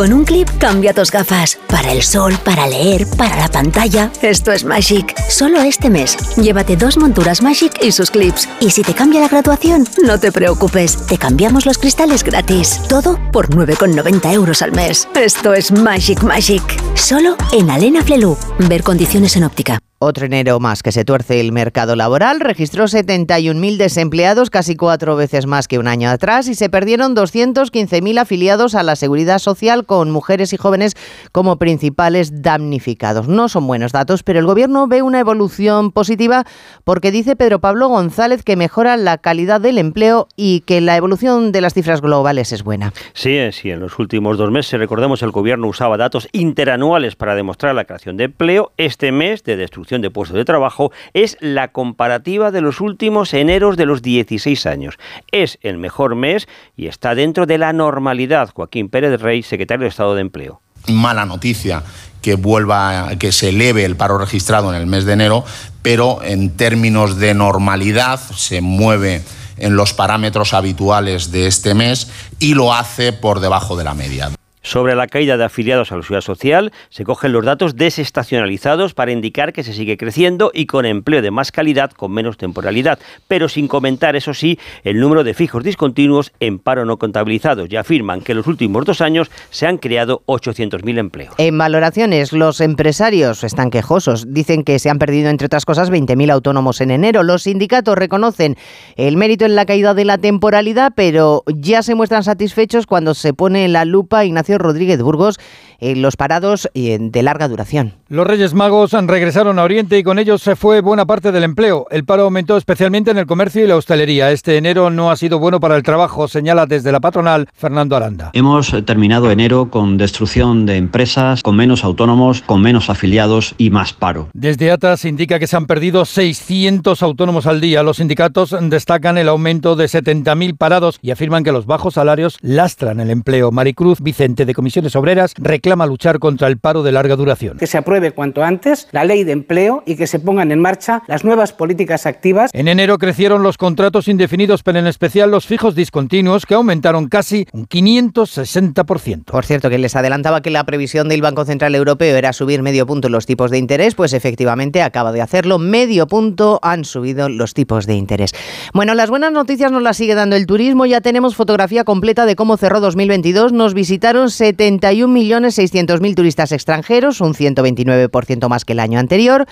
Con 0.00 0.14
un 0.14 0.24
clip 0.24 0.48
cambia 0.56 0.94
tus 0.94 1.10
gafas. 1.10 1.58
Para 1.68 1.92
el 1.92 2.02
sol, 2.02 2.32
para 2.42 2.66
leer, 2.66 3.06
para 3.18 3.36
la 3.36 3.48
pantalla. 3.48 4.10
Esto 4.22 4.50
es 4.50 4.64
Magic. 4.64 5.14
Solo 5.28 5.60
este 5.60 5.90
mes. 5.90 6.16
Llévate 6.38 6.74
dos 6.74 6.96
monturas 6.96 7.42
Magic 7.42 7.74
y 7.82 7.92
sus 7.92 8.10
clips. 8.10 8.48
Y 8.60 8.70
si 8.70 8.82
te 8.82 8.94
cambia 8.94 9.20
la 9.20 9.28
graduación, 9.28 9.86
no 10.02 10.18
te 10.18 10.32
preocupes. 10.32 11.06
Te 11.06 11.18
cambiamos 11.18 11.66
los 11.66 11.76
cristales 11.76 12.24
gratis. 12.24 12.80
Todo 12.88 13.20
por 13.30 13.50
9,90 13.50 14.32
euros 14.32 14.62
al 14.62 14.72
mes. 14.72 15.06
Esto 15.14 15.52
es 15.52 15.70
Magic 15.70 16.22
Magic. 16.22 16.62
Solo 16.94 17.36
en 17.52 17.68
Alena 17.68 18.02
Flelu. 18.02 18.38
Ver 18.58 18.82
condiciones 18.82 19.36
en 19.36 19.44
óptica. 19.44 19.80
Otro 20.02 20.24
enero 20.24 20.60
más 20.60 20.82
que 20.82 20.92
se 20.92 21.04
tuerce 21.04 21.40
el 21.40 21.52
mercado 21.52 21.94
laboral, 21.94 22.40
registró 22.40 22.84
71.000 22.84 23.76
desempleados, 23.76 24.48
casi 24.48 24.74
cuatro 24.74 25.14
veces 25.14 25.44
más 25.44 25.68
que 25.68 25.78
un 25.78 25.86
año 25.86 26.08
atrás, 26.08 26.48
y 26.48 26.54
se 26.54 26.70
perdieron 26.70 27.14
215.000 27.14 28.18
afiliados 28.18 28.74
a 28.74 28.82
la 28.82 28.96
seguridad 28.96 29.38
social 29.38 29.84
con 29.84 30.10
mujeres 30.10 30.54
y 30.54 30.56
jóvenes 30.56 30.96
como 31.32 31.58
principales 31.58 32.40
damnificados. 32.40 33.28
No 33.28 33.50
son 33.50 33.66
buenos 33.66 33.92
datos, 33.92 34.22
pero 34.22 34.38
el 34.38 34.46
gobierno 34.46 34.86
ve 34.88 35.02
una 35.02 35.20
evolución 35.20 35.92
positiva 35.92 36.46
porque 36.84 37.10
dice 37.10 37.36
Pedro 37.36 37.58
Pablo 37.58 37.88
González 37.88 38.42
que 38.42 38.56
mejora 38.56 38.96
la 38.96 39.18
calidad 39.18 39.60
del 39.60 39.76
empleo 39.76 40.28
y 40.34 40.60
que 40.60 40.80
la 40.80 40.96
evolución 40.96 41.52
de 41.52 41.60
las 41.60 41.74
cifras 41.74 42.00
globales 42.00 42.52
es 42.52 42.64
buena. 42.64 42.94
Sí, 43.12 43.38
sí, 43.52 43.70
en 43.70 43.80
los 43.80 43.98
últimos 43.98 44.38
dos 44.38 44.50
meses, 44.50 44.80
recordemos, 44.80 45.22
el 45.22 45.30
gobierno 45.30 45.68
usaba 45.68 45.98
datos 45.98 46.26
interanuales 46.32 47.16
para 47.16 47.34
demostrar 47.34 47.74
la 47.74 47.84
creación 47.84 48.16
de 48.16 48.24
empleo. 48.24 48.72
Este 48.78 49.12
mes 49.12 49.44
de 49.44 49.58
destrucción 49.58 49.89
de 49.98 50.10
puestos 50.10 50.36
de 50.36 50.44
trabajo 50.44 50.92
es 51.12 51.36
la 51.40 51.68
comparativa 51.68 52.52
de 52.52 52.60
los 52.60 52.80
últimos 52.80 53.34
eneros 53.34 53.76
de 53.76 53.86
los 53.86 54.02
16 54.02 54.66
años. 54.66 54.98
Es 55.32 55.58
el 55.62 55.78
mejor 55.78 56.14
mes 56.14 56.46
y 56.76 56.86
está 56.86 57.16
dentro 57.16 57.46
de 57.46 57.58
la 57.58 57.72
normalidad. 57.72 58.50
Joaquín 58.54 58.88
Pérez 58.88 59.20
Rey, 59.20 59.42
secretario 59.42 59.82
de 59.82 59.88
Estado 59.88 60.14
de 60.14 60.20
Empleo. 60.20 60.60
Mala 60.86 61.26
noticia 61.26 61.82
que 62.22 62.36
vuelva, 62.36 63.08
que 63.18 63.32
se 63.32 63.48
eleve 63.48 63.84
el 63.84 63.96
paro 63.96 64.18
registrado 64.18 64.72
en 64.72 64.80
el 64.80 64.86
mes 64.86 65.04
de 65.04 65.14
enero, 65.14 65.44
pero 65.82 66.22
en 66.22 66.56
términos 66.56 67.16
de 67.16 67.34
normalidad 67.34 68.20
se 68.20 68.60
mueve 68.60 69.22
en 69.56 69.76
los 69.76 69.92
parámetros 69.92 70.54
habituales 70.54 71.32
de 71.32 71.46
este 71.46 71.74
mes 71.74 72.08
y 72.38 72.54
lo 72.54 72.72
hace 72.72 73.12
por 73.12 73.40
debajo 73.40 73.76
de 73.76 73.84
la 73.84 73.94
media. 73.94 74.30
Sobre 74.62 74.94
la 74.94 75.06
caída 75.06 75.38
de 75.38 75.44
afiliados 75.44 75.90
a 75.90 75.96
la 75.96 76.02
seguridad 76.02 76.20
social, 76.20 76.72
se 76.90 77.04
cogen 77.04 77.32
los 77.32 77.44
datos 77.44 77.76
desestacionalizados 77.76 78.92
para 78.92 79.10
indicar 79.10 79.54
que 79.54 79.62
se 79.62 79.72
sigue 79.72 79.96
creciendo 79.96 80.50
y 80.52 80.66
con 80.66 80.84
empleo 80.84 81.22
de 81.22 81.30
más 81.30 81.50
calidad, 81.50 81.90
con 81.92 82.12
menos 82.12 82.36
temporalidad, 82.36 82.98
pero 83.26 83.48
sin 83.48 83.68
comentar, 83.68 84.16
eso 84.16 84.34
sí, 84.34 84.58
el 84.84 85.00
número 85.00 85.24
de 85.24 85.32
fijos 85.32 85.64
discontinuos 85.64 86.32
en 86.40 86.58
paro 86.58 86.84
no 86.84 86.98
contabilizados. 86.98 87.70
Ya 87.70 87.80
afirman 87.80 88.20
que 88.20 88.32
en 88.32 88.38
los 88.38 88.46
últimos 88.46 88.84
dos 88.84 89.00
años 89.00 89.30
se 89.48 89.66
han 89.66 89.78
creado 89.78 90.22
800.000 90.26 90.98
empleos. 90.98 91.34
En 91.38 91.56
valoraciones, 91.56 92.32
los 92.32 92.60
empresarios 92.60 93.44
están 93.44 93.70
quejosos. 93.70 94.26
Dicen 94.32 94.64
que 94.64 94.78
se 94.78 94.90
han 94.90 94.98
perdido, 94.98 95.30
entre 95.30 95.46
otras 95.46 95.64
cosas, 95.64 95.90
20.000 95.90 96.30
autónomos 96.30 96.82
en 96.82 96.90
enero. 96.90 97.22
Los 97.22 97.44
sindicatos 97.44 97.96
reconocen 97.96 98.56
el 98.96 99.16
mérito 99.16 99.46
en 99.46 99.54
la 99.54 99.64
caída 99.64 99.94
de 99.94 100.04
la 100.04 100.18
temporalidad, 100.18 100.92
pero 100.94 101.44
ya 101.46 101.82
se 101.82 101.94
muestran 101.94 102.24
satisfechos 102.24 102.86
cuando 102.86 103.14
se 103.14 103.32
pone 103.32 103.66
la 103.68 103.86
lupa 103.86 104.24
Ignacio 104.24 104.49
Ignacio 104.50 104.58
Rodríguez 104.58 105.00
Burgos 105.00 105.38
en 105.78 106.02
los 106.02 106.16
parados 106.16 106.68
de 106.74 107.22
larga 107.22 107.48
duración. 107.48 107.94
Los 108.08 108.26
Reyes 108.26 108.52
Magos 108.52 108.92
regresaron 108.92 109.58
a 109.58 109.62
Oriente 109.62 109.96
y 109.98 110.02
con 110.02 110.18
ellos 110.18 110.42
se 110.42 110.56
fue 110.56 110.80
buena 110.80 111.06
parte 111.06 111.32
del 111.32 111.44
empleo. 111.44 111.86
El 111.90 112.04
paro 112.04 112.24
aumentó 112.24 112.56
especialmente 112.56 113.10
en 113.10 113.18
el 113.18 113.26
comercio 113.26 113.64
y 113.64 113.68
la 113.68 113.76
hostelería. 113.76 114.30
Este 114.30 114.56
enero 114.56 114.90
no 114.90 115.10
ha 115.10 115.16
sido 115.16 115.38
bueno 115.38 115.60
para 115.60 115.76
el 115.76 115.82
trabajo, 115.82 116.28
señala 116.28 116.66
desde 116.66 116.92
la 116.92 117.00
patronal 117.00 117.48
Fernando 117.54 117.96
Aranda. 117.96 118.30
Hemos 118.34 118.74
terminado 118.84 119.30
enero 119.30 119.70
con 119.70 119.96
destrucción 119.96 120.66
de 120.66 120.76
empresas, 120.76 121.42
con 121.42 121.56
menos 121.56 121.84
autónomos, 121.84 122.42
con 122.42 122.60
menos 122.60 122.90
afiliados 122.90 123.54
y 123.56 123.70
más 123.70 123.92
paro. 123.92 124.28
Desde 124.34 124.70
ATAS 124.70 125.04
indica 125.04 125.38
que 125.38 125.46
se 125.46 125.56
han 125.56 125.66
perdido 125.66 126.04
600 126.04 127.02
autónomos 127.02 127.46
al 127.46 127.60
día. 127.60 127.82
Los 127.82 127.98
sindicatos 127.98 128.54
destacan 128.60 129.16
el 129.16 129.28
aumento 129.28 129.76
de 129.76 129.86
70.000 129.86 130.58
parados 130.58 130.98
y 131.00 131.12
afirman 131.12 131.44
que 131.44 131.52
los 131.52 131.64
bajos 131.64 131.94
salarios 131.94 132.38
lastran 132.42 133.00
el 133.00 133.10
empleo. 133.10 133.50
Maricruz 133.50 134.00
Vicente 134.00 134.39
de 134.46 134.54
Comisiones 134.54 134.96
Obreras 134.96 135.34
reclama 135.36 135.86
luchar 135.86 136.18
contra 136.18 136.48
el 136.48 136.58
paro 136.58 136.82
de 136.82 136.92
larga 136.92 137.16
duración. 137.16 137.58
Que 137.58 137.66
se 137.66 137.78
apruebe 137.78 138.12
cuanto 138.12 138.42
antes 138.42 138.88
la 138.92 139.04
ley 139.04 139.24
de 139.24 139.32
empleo 139.32 139.82
y 139.86 139.96
que 139.96 140.06
se 140.06 140.18
pongan 140.18 140.52
en 140.52 140.60
marcha 140.60 141.02
las 141.06 141.24
nuevas 141.24 141.52
políticas 141.52 142.06
activas. 142.06 142.50
En 142.52 142.68
enero 142.68 142.98
crecieron 142.98 143.42
los 143.42 143.58
contratos 143.58 144.08
indefinidos, 144.08 144.62
pero 144.62 144.78
en 144.78 144.86
especial 144.86 145.30
los 145.30 145.46
fijos 145.46 145.74
discontinuos, 145.74 146.46
que 146.46 146.54
aumentaron 146.54 147.08
casi 147.08 147.46
un 147.52 147.66
560%. 147.66 149.24
Por 149.24 149.44
cierto, 149.44 149.70
que 149.70 149.78
les 149.78 149.96
adelantaba 149.96 150.40
que 150.40 150.50
la 150.50 150.64
previsión 150.64 151.08
del 151.08 151.22
Banco 151.22 151.44
Central 151.44 151.74
Europeo 151.74 152.16
era 152.16 152.32
subir 152.32 152.62
medio 152.62 152.86
punto 152.86 153.08
los 153.08 153.26
tipos 153.26 153.50
de 153.50 153.58
interés, 153.58 153.94
pues 153.94 154.12
efectivamente 154.12 154.82
acaba 154.82 155.12
de 155.12 155.22
hacerlo. 155.22 155.58
Medio 155.58 156.06
punto 156.06 156.58
han 156.62 156.84
subido 156.84 157.28
los 157.28 157.54
tipos 157.54 157.86
de 157.86 157.94
interés. 157.94 158.32
Bueno, 158.72 158.94
las 158.94 159.10
buenas 159.10 159.32
noticias 159.32 159.72
nos 159.72 159.82
las 159.82 159.96
sigue 159.96 160.14
dando 160.14 160.36
el 160.36 160.46
turismo. 160.46 160.86
Ya 160.86 161.00
tenemos 161.00 161.36
fotografía 161.36 161.84
completa 161.84 162.26
de 162.26 162.36
cómo 162.36 162.56
cerró 162.56 162.80
2022. 162.80 163.52
Nos 163.52 163.74
visitaron 163.74 164.29
71.600.000 164.38 166.14
turistas 166.14 166.52
extranjeros, 166.52 167.20
un 167.20 167.34
129% 167.34 168.48
más 168.48 168.64
que 168.64 168.72
el 168.72 168.80
año 168.80 168.98
anterior. 168.98 169.46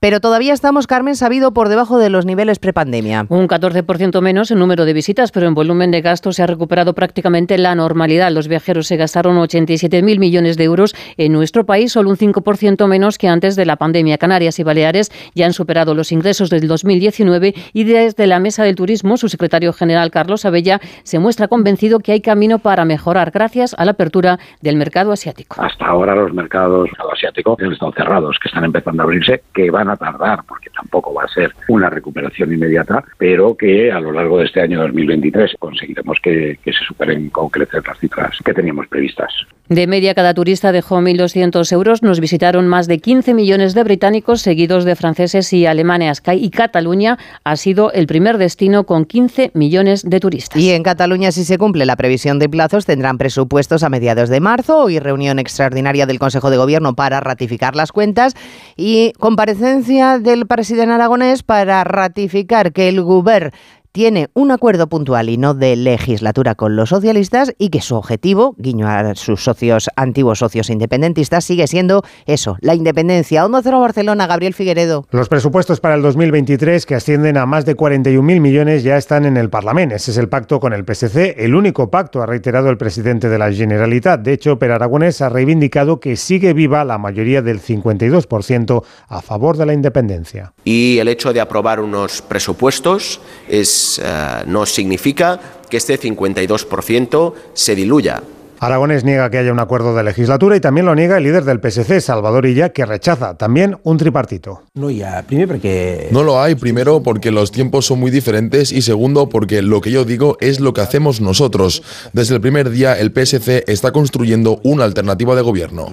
Pero 0.00 0.20
todavía 0.20 0.52
estamos, 0.52 0.86
Carmen, 0.86 1.16
sabido 1.16 1.52
por 1.52 1.68
debajo 1.68 1.98
de 1.98 2.08
los 2.08 2.24
niveles 2.24 2.60
prepandemia. 2.60 3.26
Un 3.30 3.48
14% 3.48 4.20
menos 4.20 4.52
en 4.52 4.60
número 4.60 4.84
de 4.84 4.92
visitas, 4.92 5.32
pero 5.32 5.48
en 5.48 5.54
volumen 5.54 5.90
de 5.90 6.02
gasto 6.02 6.30
se 6.30 6.40
ha 6.40 6.46
recuperado 6.46 6.94
prácticamente 6.94 7.58
la 7.58 7.74
normalidad. 7.74 8.30
Los 8.30 8.46
viajeros 8.46 8.86
se 8.86 8.96
gastaron 8.96 9.36
87.000 9.38 10.20
millones 10.20 10.56
de 10.56 10.62
euros 10.62 10.94
en 11.16 11.32
nuestro 11.32 11.66
país, 11.66 11.90
solo 11.90 12.10
un 12.10 12.16
5% 12.16 12.86
menos 12.86 13.18
que 13.18 13.26
antes 13.26 13.56
de 13.56 13.66
la 13.66 13.74
pandemia. 13.74 14.18
Canarias 14.18 14.60
y 14.60 14.62
Baleares 14.62 15.10
ya 15.34 15.46
han 15.46 15.52
superado 15.52 15.96
los 15.96 16.12
ingresos 16.12 16.48
del 16.48 16.68
2019 16.68 17.54
y 17.72 17.82
desde 17.82 18.28
la 18.28 18.38
Mesa 18.38 18.62
del 18.62 18.76
Turismo, 18.76 19.16
su 19.16 19.28
secretario 19.28 19.72
general 19.72 20.12
Carlos 20.12 20.44
Abella 20.44 20.80
se 21.02 21.18
muestra 21.18 21.48
convencido 21.48 21.98
que 21.98 22.12
hay 22.12 22.20
camino 22.20 22.60
para 22.60 22.84
mejorar 22.84 23.32
gracias 23.32 23.74
a 23.76 23.84
la 23.84 23.90
apertura 23.90 24.38
del 24.60 24.76
mercado 24.76 25.10
asiático. 25.10 25.60
Hasta 25.60 25.86
ahora 25.86 26.14
los 26.14 26.32
mercados 26.32 26.88
asiáticos 27.12 27.60
están 27.60 27.92
cerrados, 27.94 28.38
que 28.40 28.46
están 28.46 28.62
empezando 28.62 29.02
a 29.02 29.04
abrirse, 29.04 29.42
que 29.52 29.72
van 29.72 29.87
a 29.90 29.96
tardar, 29.96 30.40
porque 30.46 30.70
tampoco 30.70 31.14
va 31.14 31.24
a 31.24 31.28
ser 31.28 31.52
una 31.68 31.90
recuperación 31.90 32.52
inmediata, 32.52 33.04
pero 33.18 33.56
que 33.56 33.90
a 33.90 34.00
lo 34.00 34.12
largo 34.12 34.38
de 34.38 34.46
este 34.46 34.60
año 34.60 34.80
2023 34.80 35.56
conseguiremos 35.58 36.18
que, 36.22 36.58
que 36.62 36.72
se 36.72 36.84
superen 36.84 37.30
con 37.30 37.48
crecer 37.48 37.82
las 37.86 37.98
cifras 37.98 38.38
que 38.44 38.54
teníamos 38.54 38.86
previstas. 38.88 39.32
De 39.68 39.86
media, 39.86 40.14
cada 40.14 40.32
turista 40.32 40.72
dejó 40.72 40.98
1.200 41.00 41.70
euros. 41.72 42.02
Nos 42.02 42.20
visitaron 42.20 42.66
más 42.66 42.86
de 42.86 43.00
15 43.00 43.34
millones 43.34 43.74
de 43.74 43.84
británicos, 43.84 44.40
seguidos 44.40 44.86
de 44.86 44.96
franceses 44.96 45.52
y 45.52 45.66
alemanes. 45.66 46.22
Y 46.32 46.48
Cataluña 46.48 47.18
ha 47.44 47.56
sido 47.56 47.92
el 47.92 48.06
primer 48.06 48.38
destino 48.38 48.84
con 48.84 49.04
15 49.04 49.50
millones 49.52 50.08
de 50.08 50.20
turistas. 50.20 50.60
Y 50.60 50.70
en 50.70 50.82
Cataluña, 50.82 51.32
si 51.32 51.44
se 51.44 51.58
cumple 51.58 51.84
la 51.84 51.96
previsión 51.96 52.38
de 52.38 52.48
plazos, 52.48 52.86
tendrán 52.86 53.18
presupuestos 53.18 53.82
a 53.82 53.90
mediados 53.90 54.30
de 54.30 54.40
marzo. 54.40 54.84
Hoy 54.84 55.00
reunión 55.00 55.38
extraordinaria 55.38 56.06
del 56.06 56.18
Consejo 56.18 56.48
de 56.48 56.56
Gobierno 56.56 56.94
para 56.94 57.20
ratificar 57.20 57.76
las 57.76 57.92
cuentas 57.92 58.34
y 58.74 59.12
comparecencia 59.18 59.77
del 59.86 60.46
presidente 60.48 60.92
aragonés 60.92 61.44
para 61.44 61.84
ratificar 61.84 62.72
que 62.72 62.88
el 62.88 63.00
Gobierno 63.02 63.52
tiene 63.92 64.28
un 64.34 64.50
acuerdo 64.50 64.86
puntual 64.86 65.28
y 65.28 65.36
no 65.36 65.54
de 65.54 65.76
legislatura 65.76 66.54
con 66.54 66.76
los 66.76 66.90
socialistas 66.90 67.52
y 67.58 67.70
que 67.70 67.80
su 67.80 67.96
objetivo, 67.96 68.54
guiño 68.58 68.88
a 68.88 69.14
sus 69.14 69.42
socios, 69.42 69.88
antiguos 69.96 70.40
socios 70.40 70.70
independentistas, 70.70 71.44
sigue 71.44 71.66
siendo 71.66 72.02
eso, 72.26 72.56
la 72.60 72.74
independencia. 72.74 73.44
Onda 73.44 73.60
Cero 73.62 73.80
Barcelona, 73.80 74.26
Gabriel 74.26 74.54
Figueredo. 74.54 75.06
Los 75.10 75.28
presupuestos 75.28 75.80
para 75.80 75.94
el 75.94 76.02
2023, 76.02 76.86
que 76.86 76.94
ascienden 76.94 77.36
a 77.36 77.46
más 77.46 77.64
de 77.64 77.76
41.000 77.76 78.40
millones, 78.40 78.82
ya 78.82 78.96
están 78.96 79.24
en 79.24 79.36
el 79.36 79.50
Parlamento. 79.50 79.94
Ese 79.94 80.10
es 80.10 80.16
el 80.18 80.28
pacto 80.28 80.60
con 80.60 80.72
el 80.72 80.84
PSC, 80.84 81.36
el 81.38 81.54
único 81.54 81.90
pacto, 81.90 82.22
ha 82.22 82.26
reiterado 82.26 82.70
el 82.70 82.78
presidente 82.78 83.28
de 83.28 83.38
la 83.38 83.52
Generalitat. 83.52 84.20
De 84.20 84.32
hecho, 84.32 84.58
Per 84.58 84.70
Aragonés 84.70 85.20
ha 85.20 85.28
reivindicado 85.28 86.00
que 86.00 86.16
sigue 86.16 86.52
viva 86.52 86.84
la 86.84 86.98
mayoría 86.98 87.42
del 87.42 87.60
52% 87.60 88.82
a 89.08 89.22
favor 89.22 89.56
de 89.56 89.66
la 89.66 89.72
independencia. 89.72 90.52
Y 90.64 90.98
el 90.98 91.08
hecho 91.08 91.32
de 91.32 91.40
aprobar 91.40 91.80
unos 91.80 92.22
presupuestos 92.22 93.20
es 93.48 93.77
eh, 94.02 94.44
no 94.46 94.66
significa 94.66 95.40
que 95.68 95.76
este 95.76 96.00
52% 96.00 97.34
se 97.52 97.74
diluya. 97.74 98.22
Aragones 98.60 99.04
niega 99.04 99.30
que 99.30 99.38
haya 99.38 99.52
un 99.52 99.60
acuerdo 99.60 99.94
de 99.94 100.02
legislatura 100.02 100.56
y 100.56 100.60
también 100.60 100.86
lo 100.86 100.94
niega 100.94 101.18
el 101.18 101.24
líder 101.24 101.44
del 101.44 101.60
PSC, 101.60 102.00
Salvador 102.00 102.44
Illa, 102.44 102.70
que 102.70 102.84
rechaza 102.84 103.36
también 103.36 103.78
un 103.84 103.98
tripartito. 103.98 104.62
No, 104.74 104.90
ya, 104.90 105.22
primero 105.22 105.48
porque... 105.48 106.08
No 106.10 106.24
lo 106.24 106.40
hay, 106.40 106.56
primero 106.56 107.02
porque 107.02 107.30
los 107.30 107.52
tiempos 107.52 107.86
son 107.86 108.00
muy 108.00 108.10
diferentes 108.10 108.72
y 108.72 108.82
segundo 108.82 109.28
porque 109.28 109.62
lo 109.62 109.80
que 109.80 109.92
yo 109.92 110.04
digo 110.04 110.36
es 110.40 110.58
lo 110.58 110.72
que 110.72 110.80
hacemos 110.80 111.20
nosotros. 111.20 111.82
Desde 112.12 112.34
el 112.34 112.40
primer 112.40 112.70
día 112.70 112.98
el 112.98 113.12
PSC 113.12 113.64
está 113.68 113.92
construyendo 113.92 114.60
una 114.64 114.84
alternativa 114.84 115.36
de 115.36 115.42
gobierno. 115.42 115.86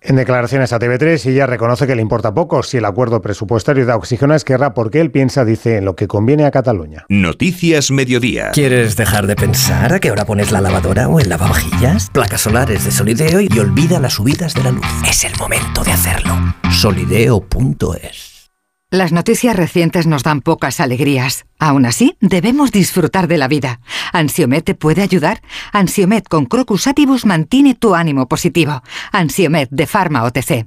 En 0.00 0.16
declaraciones 0.16 0.72
a 0.72 0.80
TV3, 0.80 1.24
Illa 1.30 1.46
reconoce 1.46 1.86
que 1.86 1.94
le 1.94 2.02
importa 2.02 2.34
poco 2.34 2.64
si 2.64 2.78
el 2.78 2.84
acuerdo 2.84 3.22
presupuestario 3.22 3.86
da 3.86 3.96
oxígeno 3.96 4.32
a 4.32 4.36
Esquerra 4.36 4.74
porque 4.74 5.00
él 5.00 5.12
piensa, 5.12 5.44
dice, 5.44 5.76
en 5.76 5.84
lo 5.84 5.94
que 5.94 6.08
conviene 6.08 6.46
a 6.46 6.50
Cataluña. 6.50 7.04
Noticias 7.08 7.92
Mediodía. 7.92 8.50
¿Quieres 8.52 8.96
dejar 8.96 9.26
de 9.28 9.36
pensar 9.36 9.92
a 9.92 10.00
qué 10.00 10.10
hora 10.10 10.24
pones 10.24 10.50
la 10.50 10.60
lavadora 10.60 11.08
o 11.08 11.20
el 11.20 11.28
lavavajillas? 11.28 12.07
Placas 12.08 12.42
solares 12.42 12.84
de 12.84 12.90
Solideo 12.90 13.40
y 13.40 13.58
olvida 13.58 14.00
las 14.00 14.14
subidas 14.14 14.54
de 14.54 14.64
la 14.64 14.70
luz. 14.72 14.86
Es 15.08 15.24
el 15.24 15.36
momento 15.38 15.82
de 15.84 15.92
hacerlo. 15.92 16.34
Solideo.es 16.70 18.50
Las 18.90 19.12
noticias 19.12 19.56
recientes 19.56 20.06
nos 20.06 20.22
dan 20.22 20.40
pocas 20.40 20.80
alegrías. 20.80 21.44
Aún 21.58 21.86
así, 21.86 22.16
debemos 22.20 22.72
disfrutar 22.72 23.28
de 23.28 23.38
la 23.38 23.48
vida. 23.48 23.80
¿Ansiomet 24.12 24.64
te 24.64 24.74
puede 24.74 25.02
ayudar? 25.02 25.42
Ansiomet 25.72 26.28
con 26.28 26.46
Crocus 26.46 26.86
Atibus 26.86 27.26
mantiene 27.26 27.74
tu 27.74 27.94
ánimo 27.94 28.28
positivo. 28.28 28.82
Ansiomet 29.12 29.68
de 29.70 29.86
Pharma 29.86 30.24
OTC. 30.24 30.66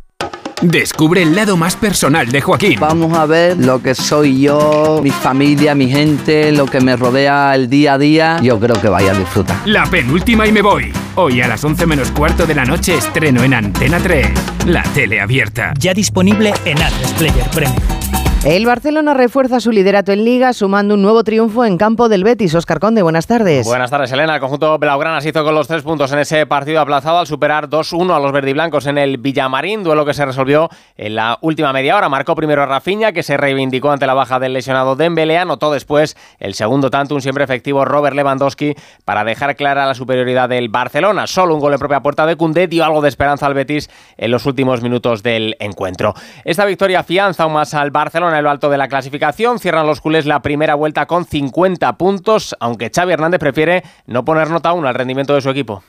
Descubre 0.61 1.23
el 1.23 1.35
lado 1.35 1.57
más 1.57 1.75
personal 1.75 2.31
de 2.31 2.39
Joaquín. 2.39 2.79
Vamos 2.79 3.17
a 3.17 3.25
ver 3.25 3.57
lo 3.57 3.81
que 3.81 3.95
soy 3.95 4.41
yo, 4.41 4.99
mi 5.01 5.09
familia, 5.09 5.73
mi 5.73 5.89
gente, 5.89 6.51
lo 6.51 6.67
que 6.67 6.79
me 6.79 6.95
rodea 6.95 7.55
el 7.55 7.67
día 7.67 7.95
a 7.95 7.97
día. 7.97 8.39
Yo 8.43 8.59
creo 8.59 8.79
que 8.79 8.87
vaya 8.87 9.11
a 9.11 9.17
disfrutar. 9.17 9.57
La 9.65 9.85
penúltima 9.85 10.45
y 10.45 10.51
me 10.51 10.61
voy. 10.61 10.93
Hoy 11.15 11.41
a 11.41 11.47
las 11.47 11.63
11 11.63 11.87
menos 11.87 12.11
cuarto 12.11 12.45
de 12.45 12.53
la 12.53 12.65
noche 12.65 12.95
estreno 12.95 13.43
en 13.43 13.55
Antena 13.55 13.99
3. 13.99 14.27
La 14.67 14.83
tele 14.83 15.19
abierta. 15.19 15.73
Ya 15.79 15.95
disponible 15.95 16.53
en 16.65 16.77
Player 17.17 17.49
Premium. 17.49 18.10
El 18.43 18.65
Barcelona 18.65 19.13
refuerza 19.13 19.59
su 19.59 19.71
liderato 19.71 20.11
en 20.11 20.25
Liga, 20.25 20.51
sumando 20.53 20.95
un 20.95 21.03
nuevo 21.03 21.23
triunfo 21.23 21.63
en 21.63 21.77
campo 21.77 22.09
del 22.09 22.23
Betis. 22.23 22.55
Oscar 22.55 22.79
Conde, 22.79 23.03
buenas 23.03 23.27
tardes. 23.27 23.67
Buenas 23.67 23.91
tardes, 23.91 24.11
Elena. 24.11 24.33
El 24.33 24.41
conjunto 24.41 24.79
Blaugrana 24.79 25.21
se 25.21 25.29
hizo 25.29 25.43
con 25.43 25.53
los 25.53 25.67
tres 25.67 25.83
puntos 25.83 26.11
en 26.11 26.17
ese 26.17 26.47
partido 26.47 26.81
aplazado 26.81 27.19
al 27.19 27.27
superar 27.27 27.69
2-1 27.69 28.15
a 28.15 28.19
los 28.19 28.31
verdiblancos 28.31 28.87
en 28.87 28.97
el 28.97 29.19
Villamarín, 29.19 29.83
duelo 29.83 30.05
que 30.05 30.15
se 30.15 30.25
resolvió 30.25 30.69
en 30.97 31.13
la 31.13 31.37
última 31.41 31.71
media 31.71 31.95
hora. 31.95 32.09
Marcó 32.09 32.33
primero 32.33 32.63
a 32.63 32.65
Rafinha, 32.65 33.11
que 33.11 33.21
se 33.21 33.37
reivindicó 33.37 33.91
ante 33.91 34.07
la 34.07 34.15
baja 34.15 34.39
del 34.39 34.53
lesionado 34.53 34.95
Dembélé. 34.95 35.37
Anotó 35.37 35.71
después 35.71 36.17
el 36.39 36.55
segundo 36.55 36.89
tanto, 36.89 37.13
un 37.13 37.21
siempre 37.21 37.43
efectivo 37.43 37.85
Robert 37.85 38.15
Lewandowski, 38.15 38.73
para 39.05 39.23
dejar 39.23 39.55
clara 39.55 39.85
la 39.85 39.93
superioridad 39.93 40.49
del 40.49 40.69
Barcelona. 40.69 41.27
Solo 41.27 41.53
un 41.53 41.59
gol 41.59 41.73
en 41.73 41.79
propia 41.79 41.99
puerta 41.99 42.25
de 42.25 42.35
Cundé 42.37 42.65
dio 42.65 42.85
algo 42.85 43.01
de 43.01 43.09
esperanza 43.09 43.45
al 43.45 43.53
Betis 43.53 43.87
en 44.17 44.31
los 44.31 44.47
últimos 44.47 44.81
minutos 44.81 45.21
del 45.21 45.55
encuentro. 45.59 46.15
Esta 46.43 46.65
victoria 46.65 47.01
afianza 47.01 47.43
aún 47.43 47.53
más 47.53 47.75
al 47.75 47.91
Barcelona 47.91 48.30
en 48.35 48.43
lo 48.43 48.49
alto 48.49 48.69
de 48.69 48.77
la 48.77 48.87
clasificación. 48.87 49.59
Cierran 49.59 49.87
los 49.87 50.01
culés 50.01 50.25
la 50.25 50.41
primera 50.41 50.75
vuelta 50.75 51.05
con 51.05 51.25
50 51.25 51.97
puntos, 51.97 52.55
aunque 52.59 52.91
Xavi 52.93 53.13
Hernández 53.13 53.39
prefiere 53.39 53.83
no 54.05 54.25
poner 54.25 54.49
nota 54.49 54.69
aún 54.69 54.85
al 54.85 54.95
rendimiento 54.95 55.35
de 55.35 55.41
su 55.41 55.49
equipo. 55.49 55.83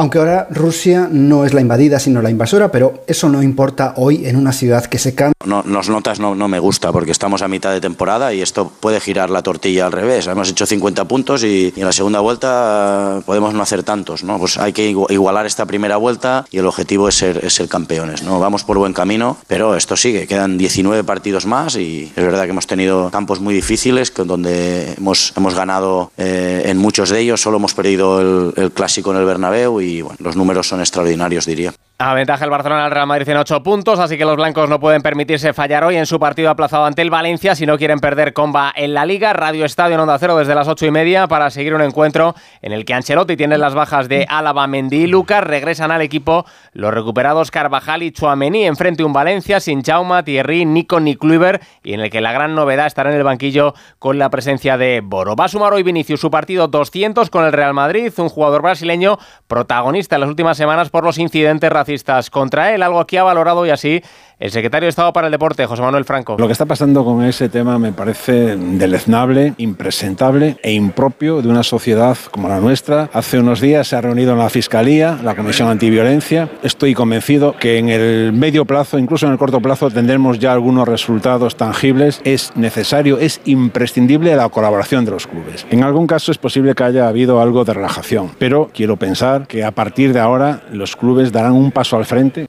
Aunque 0.00 0.18
ahora 0.18 0.46
Rusia 0.48 1.10
no 1.12 1.44
es 1.44 1.52
la 1.52 1.60
invadida, 1.60 1.98
sino 1.98 2.22
la 2.22 2.30
invasora, 2.30 2.72
pero 2.72 3.04
eso 3.06 3.28
no 3.28 3.42
importa 3.42 3.92
hoy 3.98 4.24
en 4.24 4.36
una 4.36 4.50
ciudad 4.50 4.86
que 4.86 4.98
se 4.98 5.14
cambia. 5.14 5.34
No, 5.44 5.62
nos 5.62 5.90
notas 5.90 6.18
no, 6.18 6.34
no 6.34 6.48
me 6.48 6.58
gusta 6.58 6.90
porque 6.90 7.10
estamos 7.10 7.42
a 7.42 7.48
mitad 7.48 7.70
de 7.70 7.82
temporada 7.82 8.32
y 8.32 8.40
esto 8.40 8.72
puede 8.80 8.98
girar 8.98 9.28
la 9.28 9.42
tortilla 9.42 9.84
al 9.84 9.92
revés. 9.92 10.26
Hemos 10.26 10.48
hecho 10.48 10.64
50 10.64 11.04
puntos 11.04 11.44
y, 11.44 11.70
y 11.76 11.80
en 11.80 11.84
la 11.84 11.92
segunda 11.92 12.20
vuelta 12.20 13.20
podemos 13.26 13.52
no 13.52 13.62
hacer 13.62 13.82
tantos. 13.82 14.24
¿no? 14.24 14.38
Pues 14.38 14.56
hay 14.56 14.72
que 14.72 14.88
igualar 14.88 15.44
esta 15.44 15.66
primera 15.66 15.98
vuelta 15.98 16.46
y 16.50 16.56
el 16.56 16.66
objetivo 16.66 17.06
es 17.06 17.16
ser, 17.16 17.44
es 17.44 17.52
ser 17.52 17.68
campeones. 17.68 18.22
¿no? 18.22 18.40
Vamos 18.40 18.64
por 18.64 18.78
buen 18.78 18.94
camino, 18.94 19.36
pero 19.48 19.76
esto 19.76 19.98
sigue. 19.98 20.26
Quedan 20.26 20.56
19 20.56 21.04
partidos 21.04 21.44
más 21.44 21.76
y 21.76 22.10
es 22.16 22.24
verdad 22.24 22.44
que 22.44 22.50
hemos 22.50 22.66
tenido 22.66 23.10
campos 23.10 23.40
muy 23.40 23.52
difíciles 23.52 24.14
donde 24.16 24.94
hemos, 24.94 25.34
hemos 25.36 25.54
ganado 25.54 26.10
eh, 26.16 26.62
en 26.64 26.78
muchos 26.78 27.10
de 27.10 27.20
ellos. 27.20 27.42
Solo 27.42 27.58
hemos 27.58 27.74
perdido 27.74 28.20
el, 28.20 28.62
el 28.62 28.72
clásico 28.72 29.10
en 29.10 29.18
el 29.18 29.26
Bernabéu 29.26 29.82
y 29.82 29.89
bueno, 30.00 30.18
los 30.20 30.36
números 30.36 30.68
son 30.68 30.80
extraordinarios, 30.80 31.46
diría. 31.46 31.74
Aventaja 32.02 32.46
el 32.46 32.50
Barcelona 32.50 32.86
al 32.86 32.90
Real 32.92 33.06
Madrid 33.06 33.28
en 33.28 33.36
8 33.36 33.62
puntos, 33.62 33.98
así 33.98 34.16
que 34.16 34.24
los 34.24 34.36
blancos 34.36 34.70
no 34.70 34.80
pueden 34.80 35.02
permitirse 35.02 35.52
fallar 35.52 35.84
hoy 35.84 35.96
en 35.96 36.06
su 36.06 36.18
partido 36.18 36.48
aplazado 36.48 36.86
ante 36.86 37.02
el 37.02 37.10
Valencia 37.10 37.54
si 37.54 37.66
no 37.66 37.76
quieren 37.76 37.98
perder 37.98 38.32
comba 38.32 38.72
en 38.74 38.94
la 38.94 39.04
Liga. 39.04 39.34
Radio 39.34 39.66
Estadio 39.66 39.96
en 39.96 40.00
Onda 40.00 40.18
Cero 40.18 40.38
desde 40.38 40.54
las 40.54 40.66
8 40.66 40.86
y 40.86 40.90
media 40.92 41.28
para 41.28 41.50
seguir 41.50 41.74
un 41.74 41.82
encuentro 41.82 42.34
en 42.62 42.72
el 42.72 42.86
que 42.86 42.94
Ancelotti 42.94 43.36
tiene 43.36 43.58
las 43.58 43.74
bajas 43.74 44.08
de 44.08 44.24
Álava, 44.30 44.66
Mendy 44.66 45.02
y 45.02 45.06
Lucas. 45.08 45.44
Regresan 45.44 45.90
al 45.90 46.00
equipo 46.00 46.46
los 46.72 46.94
recuperados 46.94 47.50
Carvajal 47.50 48.02
y 48.02 48.12
Chuamení. 48.12 48.64
Enfrente 48.64 49.04
un 49.04 49.12
Valencia 49.12 49.60
sin 49.60 49.82
Chauma, 49.82 50.22
Thierry, 50.22 50.64
Nico, 50.64 51.00
ni 51.00 51.16
Kluivert 51.16 51.62
y 51.82 51.92
en 51.92 52.00
el 52.00 52.08
que 52.08 52.22
la 52.22 52.32
gran 52.32 52.54
novedad 52.54 52.86
estará 52.86 53.10
en 53.10 53.18
el 53.18 53.24
banquillo 53.24 53.74
con 53.98 54.18
la 54.18 54.30
presencia 54.30 54.78
de 54.78 55.02
Boro. 55.04 55.36
Va 55.36 55.44
a 55.44 55.48
sumar 55.48 55.74
hoy 55.74 55.82
Vinicius 55.82 56.20
su 56.20 56.30
partido 56.30 56.66
200 56.66 57.28
con 57.28 57.44
el 57.44 57.52
Real 57.52 57.74
Madrid, 57.74 58.10
un 58.16 58.30
jugador 58.30 58.62
brasileño 58.62 59.18
protagonista 59.46 60.16
en 60.16 60.22
las 60.22 60.30
últimas 60.30 60.56
semanas 60.56 60.88
por 60.88 61.04
los 61.04 61.18
incidentes 61.18 61.70
raciales 61.70 61.89
contra 62.30 62.74
él, 62.74 62.82
algo 62.82 63.00
aquí 63.00 63.16
ha 63.16 63.22
valorado 63.22 63.66
y 63.66 63.70
así 63.70 64.02
el 64.40 64.50
secretario 64.50 64.86
de 64.86 64.90
Estado 64.90 65.12
para 65.12 65.26
el 65.26 65.32
Deporte, 65.32 65.66
José 65.66 65.82
Manuel 65.82 66.06
Franco. 66.06 66.36
Lo 66.38 66.46
que 66.46 66.52
está 66.52 66.64
pasando 66.64 67.04
con 67.04 67.22
ese 67.22 67.50
tema 67.50 67.78
me 67.78 67.92
parece 67.92 68.56
deleznable, 68.56 69.52
impresentable 69.58 70.56
e 70.62 70.72
impropio 70.72 71.42
de 71.42 71.48
una 71.48 71.62
sociedad 71.62 72.16
como 72.30 72.48
la 72.48 72.58
nuestra. 72.58 73.10
Hace 73.12 73.38
unos 73.38 73.60
días 73.60 73.88
se 73.88 73.96
ha 73.96 74.00
reunido 74.00 74.32
en 74.32 74.38
la 74.38 74.48
Fiscalía, 74.48 75.18
la 75.22 75.36
Comisión 75.36 75.68
Antiviolencia. 75.68 76.48
Estoy 76.62 76.94
convencido 76.94 77.54
que 77.58 77.76
en 77.76 77.90
el 77.90 78.32
medio 78.32 78.64
plazo, 78.64 78.98
incluso 78.98 79.26
en 79.26 79.32
el 79.32 79.38
corto 79.38 79.60
plazo, 79.60 79.90
tendremos 79.90 80.38
ya 80.38 80.52
algunos 80.52 80.88
resultados 80.88 81.56
tangibles. 81.56 82.22
Es 82.24 82.56
necesario, 82.56 83.18
es 83.18 83.42
imprescindible 83.44 84.34
la 84.36 84.48
colaboración 84.48 85.04
de 85.04 85.10
los 85.10 85.26
clubes. 85.26 85.66
En 85.70 85.84
algún 85.84 86.06
caso 86.06 86.32
es 86.32 86.38
posible 86.38 86.74
que 86.74 86.84
haya 86.84 87.08
habido 87.08 87.42
algo 87.42 87.66
de 87.66 87.74
relajación, 87.74 88.30
pero 88.38 88.70
quiero 88.72 88.96
pensar 88.96 89.46
que 89.46 89.64
a 89.64 89.72
partir 89.72 90.14
de 90.14 90.20
ahora 90.20 90.62
los 90.72 90.96
clubes 90.96 91.30
darán 91.30 91.52
un 91.52 91.70
paso 91.72 91.98
al 91.98 92.06
frente. 92.06 92.48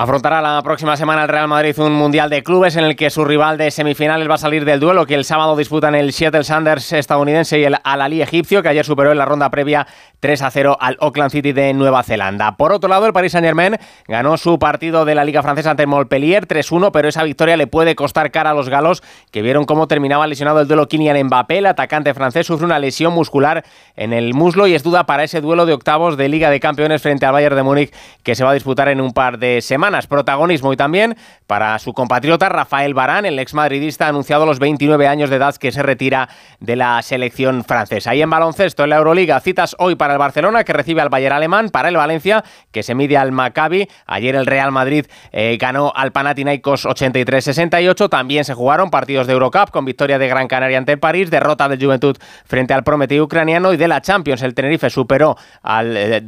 Afrontará 0.00 0.40
la 0.40 0.62
próxima 0.62 0.96
semana 0.96 1.24
el 1.24 1.28
Real 1.28 1.48
Madrid 1.48 1.76
un 1.80 1.92
Mundial 1.92 2.30
de 2.30 2.44
Clubes 2.44 2.76
en 2.76 2.84
el 2.84 2.94
que 2.94 3.10
su 3.10 3.24
rival 3.24 3.58
de 3.58 3.72
semifinales 3.72 4.30
va 4.30 4.36
a 4.36 4.38
salir 4.38 4.64
del 4.64 4.78
duelo 4.78 5.06
que 5.06 5.16
el 5.16 5.24
sábado 5.24 5.56
disputan 5.56 5.96
el 5.96 6.12
Seattle 6.12 6.44
Sanders 6.44 6.92
estadounidense 6.92 7.58
y 7.58 7.64
el 7.64 7.74
Al-Ali 7.82 8.22
egipcio 8.22 8.62
que 8.62 8.68
ayer 8.68 8.84
superó 8.84 9.10
en 9.10 9.18
la 9.18 9.24
ronda 9.24 9.50
previa 9.50 9.88
3 10.20 10.42
a 10.42 10.50
0 10.52 10.76
al 10.80 10.98
Auckland 11.00 11.32
City 11.32 11.50
de 11.50 11.74
Nueva 11.74 12.04
Zelanda. 12.04 12.56
Por 12.56 12.72
otro 12.72 12.88
lado, 12.88 13.06
el 13.06 13.12
Paris 13.12 13.32
Saint-Germain 13.32 13.76
ganó 14.06 14.36
su 14.36 14.60
partido 14.60 15.04
de 15.04 15.16
la 15.16 15.24
Liga 15.24 15.42
Francesa 15.42 15.72
ante 15.72 15.82
el 15.82 15.88
Montpellier 15.88 16.46
3-1, 16.46 16.92
pero 16.92 17.08
esa 17.08 17.24
victoria 17.24 17.56
le 17.56 17.66
puede 17.66 17.96
costar 17.96 18.30
cara 18.30 18.50
a 18.50 18.54
los 18.54 18.68
galos 18.68 19.02
que 19.32 19.42
vieron 19.42 19.64
cómo 19.64 19.88
terminaba 19.88 20.28
lesionado 20.28 20.60
el 20.60 20.68
duelo 20.68 20.86
Kylian 20.86 21.26
Mbappé. 21.26 21.58
El 21.58 21.66
atacante 21.66 22.14
francés 22.14 22.46
sufre 22.46 22.66
una 22.66 22.78
lesión 22.78 23.12
muscular 23.14 23.64
en 23.96 24.12
el 24.12 24.32
muslo 24.32 24.68
y 24.68 24.76
es 24.76 24.84
duda 24.84 25.06
para 25.06 25.24
ese 25.24 25.40
duelo 25.40 25.66
de 25.66 25.72
octavos 25.72 26.16
de 26.16 26.28
Liga 26.28 26.50
de 26.50 26.60
Campeones 26.60 27.02
frente 27.02 27.26
al 27.26 27.32
Bayern 27.32 27.56
de 27.56 27.64
Múnich 27.64 27.92
que 28.22 28.36
se 28.36 28.44
va 28.44 28.50
a 28.50 28.54
disputar 28.54 28.88
en 28.90 29.00
un 29.00 29.12
par 29.12 29.40
de 29.40 29.60
semanas. 29.60 29.87
Protagonismo 30.06 30.72
y 30.72 30.76
también 30.76 31.16
para 31.46 31.78
su 31.78 31.92
compatriota 31.92 32.48
Rafael 32.48 32.94
Barán, 32.94 33.26
el 33.26 33.38
ex 33.38 33.54
madridista 33.54 34.06
ha 34.06 34.08
anunciado 34.08 34.46
los 34.46 34.58
29 34.58 35.06
años 35.08 35.30
de 35.30 35.36
edad 35.36 35.56
que 35.56 35.72
se 35.72 35.82
retira 35.82 36.28
de 36.60 36.76
la 36.76 37.00
selección 37.02 37.64
francesa. 37.64 38.14
Y 38.14 38.22
en 38.22 38.30
baloncesto, 38.30 38.84
en 38.84 38.90
la 38.90 38.96
Euroliga, 38.96 39.40
citas 39.40 39.74
hoy 39.78 39.96
para 39.96 40.12
el 40.12 40.18
Barcelona 40.18 40.64
que 40.64 40.72
recibe 40.72 41.00
al 41.00 41.08
Bayern 41.08 41.36
alemán, 41.36 41.70
para 41.70 41.88
el 41.88 41.96
Valencia 41.96 42.44
que 42.70 42.82
se 42.82 42.94
mide 42.94 43.16
al 43.16 43.32
Maccabi. 43.32 43.88
Ayer 44.06 44.34
el 44.34 44.46
Real 44.46 44.72
Madrid 44.72 45.06
eh, 45.32 45.56
ganó 45.58 45.92
al 45.94 46.12
Panathinaikos 46.12 46.86
83-68. 46.86 48.08
También 48.08 48.44
se 48.44 48.54
jugaron 48.54 48.90
partidos 48.90 49.26
de 49.26 49.32
Eurocup 49.32 49.70
con 49.70 49.84
victoria 49.84 50.18
de 50.18 50.28
Gran 50.28 50.48
Canaria 50.48 50.78
ante 50.78 50.92
el 50.92 50.98
París, 50.98 51.30
derrota 51.30 51.68
del 51.68 51.82
Juventud 51.82 52.16
frente 52.44 52.74
al 52.74 52.84
Prometeo 52.84 53.24
ucraniano 53.24 53.72
y 53.72 53.76
de 53.76 53.88
la 53.88 54.00
Champions. 54.00 54.42
El 54.42 54.54
Tenerife 54.54 54.90
superó 54.90 55.36
al 55.62 55.96
eh, 55.96 56.22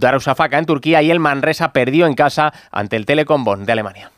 en 0.53 0.67
Turquía 0.67 1.03
y 1.03 1.11
el 1.11 1.21
Manresa 1.21 1.73
perdió 1.73 2.07
en 2.07 2.15
casa 2.15 2.53
ante 2.71 2.97
el 2.97 3.07
Telecom 3.07 3.40
Bonn 3.45 3.65
de 3.65 3.73
Alemania. 3.73 4.11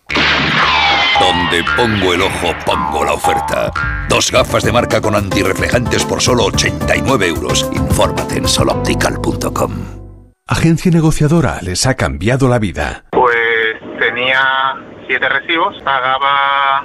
Donde 1.20 1.62
pongo 1.76 2.14
el 2.14 2.22
ojo, 2.22 2.54
pongo 2.64 3.04
la 3.04 3.12
oferta. 3.12 3.70
Dos 4.08 4.30
gafas 4.30 4.64
de 4.64 4.72
marca 4.72 5.00
con 5.00 5.14
antirreflejantes 5.14 6.04
por 6.04 6.20
solo 6.20 6.44
89 6.44 7.28
euros. 7.28 7.70
Infórmate 7.72 8.38
en 8.38 8.48
soloptical.com. 8.48 9.72
Agencia 10.48 10.90
negociadora 10.90 11.60
les 11.62 11.86
ha 11.86 11.94
cambiado 11.94 12.48
la 12.48 12.58
vida. 12.58 13.04
Pues 13.12 13.76
tenía 13.98 14.74
siete 15.06 15.28
recibos, 15.28 15.76
pagaba 15.84 16.84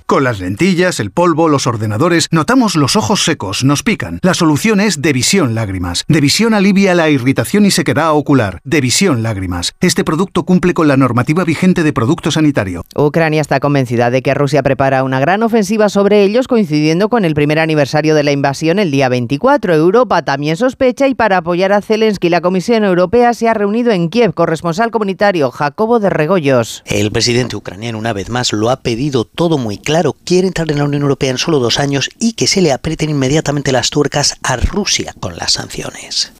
Con 0.11 0.25
las 0.25 0.41
lentillas, 0.41 0.99
el 0.99 1.09
polvo, 1.09 1.47
los 1.47 1.67
ordenadores, 1.67 2.27
notamos 2.31 2.75
los 2.75 2.97
ojos 2.97 3.23
secos, 3.23 3.63
nos 3.63 3.81
pican. 3.81 4.19
La 4.23 4.33
solución 4.33 4.81
es 4.81 5.01
Devisión 5.01 5.55
Lágrimas. 5.55 6.03
Devisión 6.09 6.53
alivia 6.53 6.93
la 6.95 7.09
irritación 7.09 7.65
y 7.65 7.71
sequedad 7.71 8.11
ocular. 8.11 8.59
Devisión 8.65 9.23
Lágrimas. 9.23 9.71
Este 9.79 10.03
producto 10.03 10.43
cumple 10.43 10.73
con 10.73 10.89
la 10.89 10.97
normativa 10.97 11.45
vigente 11.45 11.81
de 11.83 11.93
producto 11.93 12.29
sanitario. 12.29 12.83
Ucrania 12.93 13.39
está 13.39 13.61
convencida 13.61 14.11
de 14.11 14.21
que 14.21 14.33
Rusia 14.33 14.63
prepara 14.63 15.05
una 15.05 15.21
gran 15.21 15.43
ofensiva 15.43 15.87
sobre 15.87 16.23
ellos, 16.23 16.49
coincidiendo 16.49 17.07
con 17.07 17.23
el 17.23 17.33
primer 17.33 17.59
aniversario 17.59 18.13
de 18.13 18.23
la 18.23 18.33
invasión 18.33 18.79
el 18.79 18.91
día 18.91 19.07
24. 19.07 19.73
Europa 19.75 20.23
también 20.23 20.57
sospecha 20.57 21.07
y 21.07 21.15
para 21.15 21.37
apoyar 21.37 21.71
a 21.71 21.81
Zelensky, 21.81 22.27
la 22.27 22.41
Comisión 22.41 22.83
Europea 22.83 23.33
se 23.33 23.47
ha 23.47 23.53
reunido 23.53 23.91
en 23.91 24.09
Kiev. 24.09 24.33
Corresponsal 24.33 24.91
comunitario 24.91 25.51
Jacobo 25.51 26.01
de 26.01 26.09
Regoyos. 26.09 26.83
El 26.85 27.13
presidente 27.13 27.55
ucraniano 27.55 27.97
una 27.97 28.11
vez 28.11 28.29
más 28.29 28.51
lo 28.51 28.71
ha 28.71 28.81
pedido 28.81 29.23
todo 29.23 29.57
muy 29.57 29.77
claro 29.77 30.00
quiere 30.25 30.47
entrar 30.47 30.69
en 30.71 30.79
la 30.79 30.85
Unión 30.85 31.03
Europea 31.03 31.31
en 31.31 31.37
solo 31.37 31.59
dos 31.59 31.79
años 31.79 32.09
y 32.19 32.33
que 32.33 32.47
se 32.47 32.61
le 32.61 32.71
aprieten 32.71 33.09
inmediatamente 33.09 33.71
las 33.71 33.89
tuercas 33.89 34.35
a 34.43 34.55
Rusia 34.55 35.13
con 35.19 35.37
las 35.37 35.53
sanciones. 35.53 36.31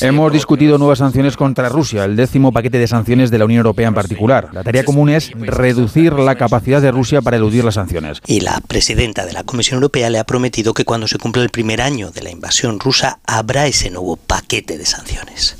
Hemos 0.00 0.32
discutido 0.32 0.78
nuevas 0.78 0.98
sanciones 0.98 1.36
contra 1.36 1.68
Rusia, 1.68 2.04
el 2.04 2.16
décimo 2.16 2.52
paquete 2.52 2.78
de 2.78 2.88
sanciones 2.88 3.30
de 3.30 3.38
la 3.38 3.44
Unión 3.44 3.58
Europea 3.58 3.88
en 3.88 3.94
particular. 3.94 4.48
La 4.52 4.64
tarea 4.64 4.84
común 4.84 5.08
es 5.10 5.30
reducir 5.34 6.12
la 6.14 6.34
capacidad 6.34 6.82
de 6.82 6.90
Rusia 6.90 7.22
para 7.22 7.36
eludir 7.36 7.64
las 7.64 7.74
sanciones. 7.74 8.20
Y 8.26 8.40
la 8.40 8.60
presidenta 8.66 9.24
de 9.24 9.32
la 9.32 9.44
Comisión 9.44 9.76
Europea 9.76 10.10
le 10.10 10.18
ha 10.18 10.24
prometido 10.24 10.74
que 10.74 10.84
cuando 10.84 11.06
se 11.06 11.18
cumpla 11.18 11.42
el 11.42 11.50
primer 11.50 11.80
año 11.80 12.10
de 12.10 12.22
la 12.22 12.30
invasión 12.30 12.80
rusa 12.80 13.18
habrá 13.26 13.66
ese 13.66 13.90
nuevo 13.90 14.16
paquete 14.16 14.78
de 14.78 14.86
sanciones. 14.86 15.56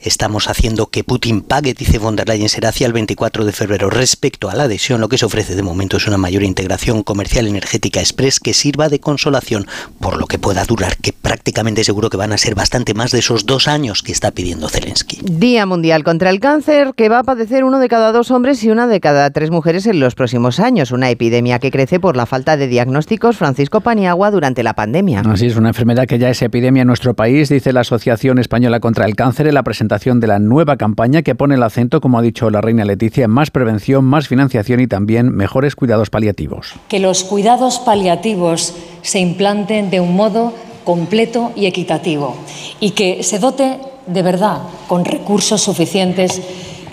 Estamos 0.00 0.48
haciendo 0.48 0.86
que 0.86 1.02
Putin 1.02 1.40
pague, 1.40 1.74
dice 1.74 1.98
von 1.98 2.14
der 2.14 2.28
Leyen, 2.28 2.48
será 2.48 2.68
hacia 2.68 2.86
el 2.86 2.92
24 2.92 3.44
de 3.44 3.50
febrero. 3.50 3.90
Respecto 3.90 4.48
a 4.48 4.54
la 4.54 4.64
adhesión, 4.64 5.00
lo 5.00 5.08
que 5.08 5.18
se 5.18 5.26
ofrece 5.26 5.56
de 5.56 5.62
momento 5.64 5.96
es 5.96 6.06
una 6.06 6.16
mayor 6.16 6.44
integración 6.44 7.02
comercial 7.02 7.48
energética 7.48 7.98
express 7.98 8.38
que 8.38 8.54
sirva 8.54 8.88
de 8.88 9.00
consolación 9.00 9.66
por 9.98 10.16
lo 10.16 10.26
que 10.26 10.38
pueda 10.38 10.64
durar, 10.64 10.98
que 10.98 11.12
prácticamente 11.12 11.82
seguro 11.82 12.10
que 12.10 12.16
van 12.16 12.32
a 12.32 12.38
ser 12.38 12.54
bastante 12.54 12.94
más 12.94 13.10
de 13.10 13.18
esos 13.18 13.44
dos 13.44 13.66
años 13.66 14.04
que 14.04 14.12
está 14.12 14.30
pidiendo 14.30 14.68
Zelensky. 14.68 15.18
Día 15.24 15.66
Mundial 15.66 16.04
contra 16.04 16.30
el 16.30 16.38
Cáncer 16.38 16.92
que 16.94 17.08
va 17.08 17.18
a 17.18 17.24
padecer 17.24 17.64
uno 17.64 17.80
de 17.80 17.88
cada 17.88 18.12
dos 18.12 18.30
hombres 18.30 18.62
y 18.62 18.70
una 18.70 18.86
de 18.86 19.00
cada 19.00 19.30
tres 19.30 19.50
mujeres 19.50 19.84
en 19.86 19.98
los 19.98 20.14
próximos 20.14 20.60
años. 20.60 20.92
Una 20.92 21.10
epidemia 21.10 21.58
que 21.58 21.72
crece 21.72 21.98
por 21.98 22.16
la 22.16 22.26
falta 22.26 22.56
de 22.56 22.68
diagnósticos. 22.68 23.36
Francisco 23.36 23.80
Paniagua 23.80 24.30
durante 24.30 24.62
la 24.62 24.74
pandemia. 24.74 25.22
Así 25.26 25.46
es, 25.46 25.56
una 25.56 25.70
enfermedad 25.70 26.06
que 26.06 26.20
ya 26.20 26.30
es 26.30 26.40
epidemia 26.40 26.82
en 26.82 26.86
nuestro 26.86 27.14
país, 27.14 27.48
dice 27.48 27.72
la 27.72 27.80
Asociación 27.80 28.38
Española 28.38 28.78
contra 28.78 29.04
el 29.04 29.16
Cáncer 29.16 29.48
en 29.48 29.54
la 29.54 29.64
presentación 29.64 29.88
de 29.98 30.26
la 30.26 30.38
nueva 30.38 30.76
campaña 30.76 31.22
que 31.22 31.34
pone 31.34 31.56
el 31.56 31.62
acento, 31.62 32.00
como 32.00 32.18
ha 32.18 32.22
dicho 32.22 32.50
la 32.50 32.60
reina 32.60 32.84
Leticia, 32.84 33.24
en 33.24 33.30
más 33.30 33.50
prevención, 33.50 34.04
más 34.04 34.28
financiación 34.28 34.80
y 34.80 34.86
también 34.86 35.34
mejores 35.34 35.74
cuidados 35.74 36.08
paliativos. 36.08 36.74
Que 36.88 37.00
los 37.00 37.24
cuidados 37.24 37.80
paliativos 37.80 38.74
se 39.02 39.18
implanten 39.18 39.90
de 39.90 40.00
un 40.00 40.14
modo 40.14 40.54
completo 40.84 41.52
y 41.56 41.66
equitativo 41.66 42.36
y 42.80 42.92
que 42.92 43.22
se 43.24 43.38
dote 43.38 43.78
de 44.06 44.22
verdad 44.22 44.62
con 44.86 45.04
recursos 45.04 45.60
suficientes, 45.60 46.40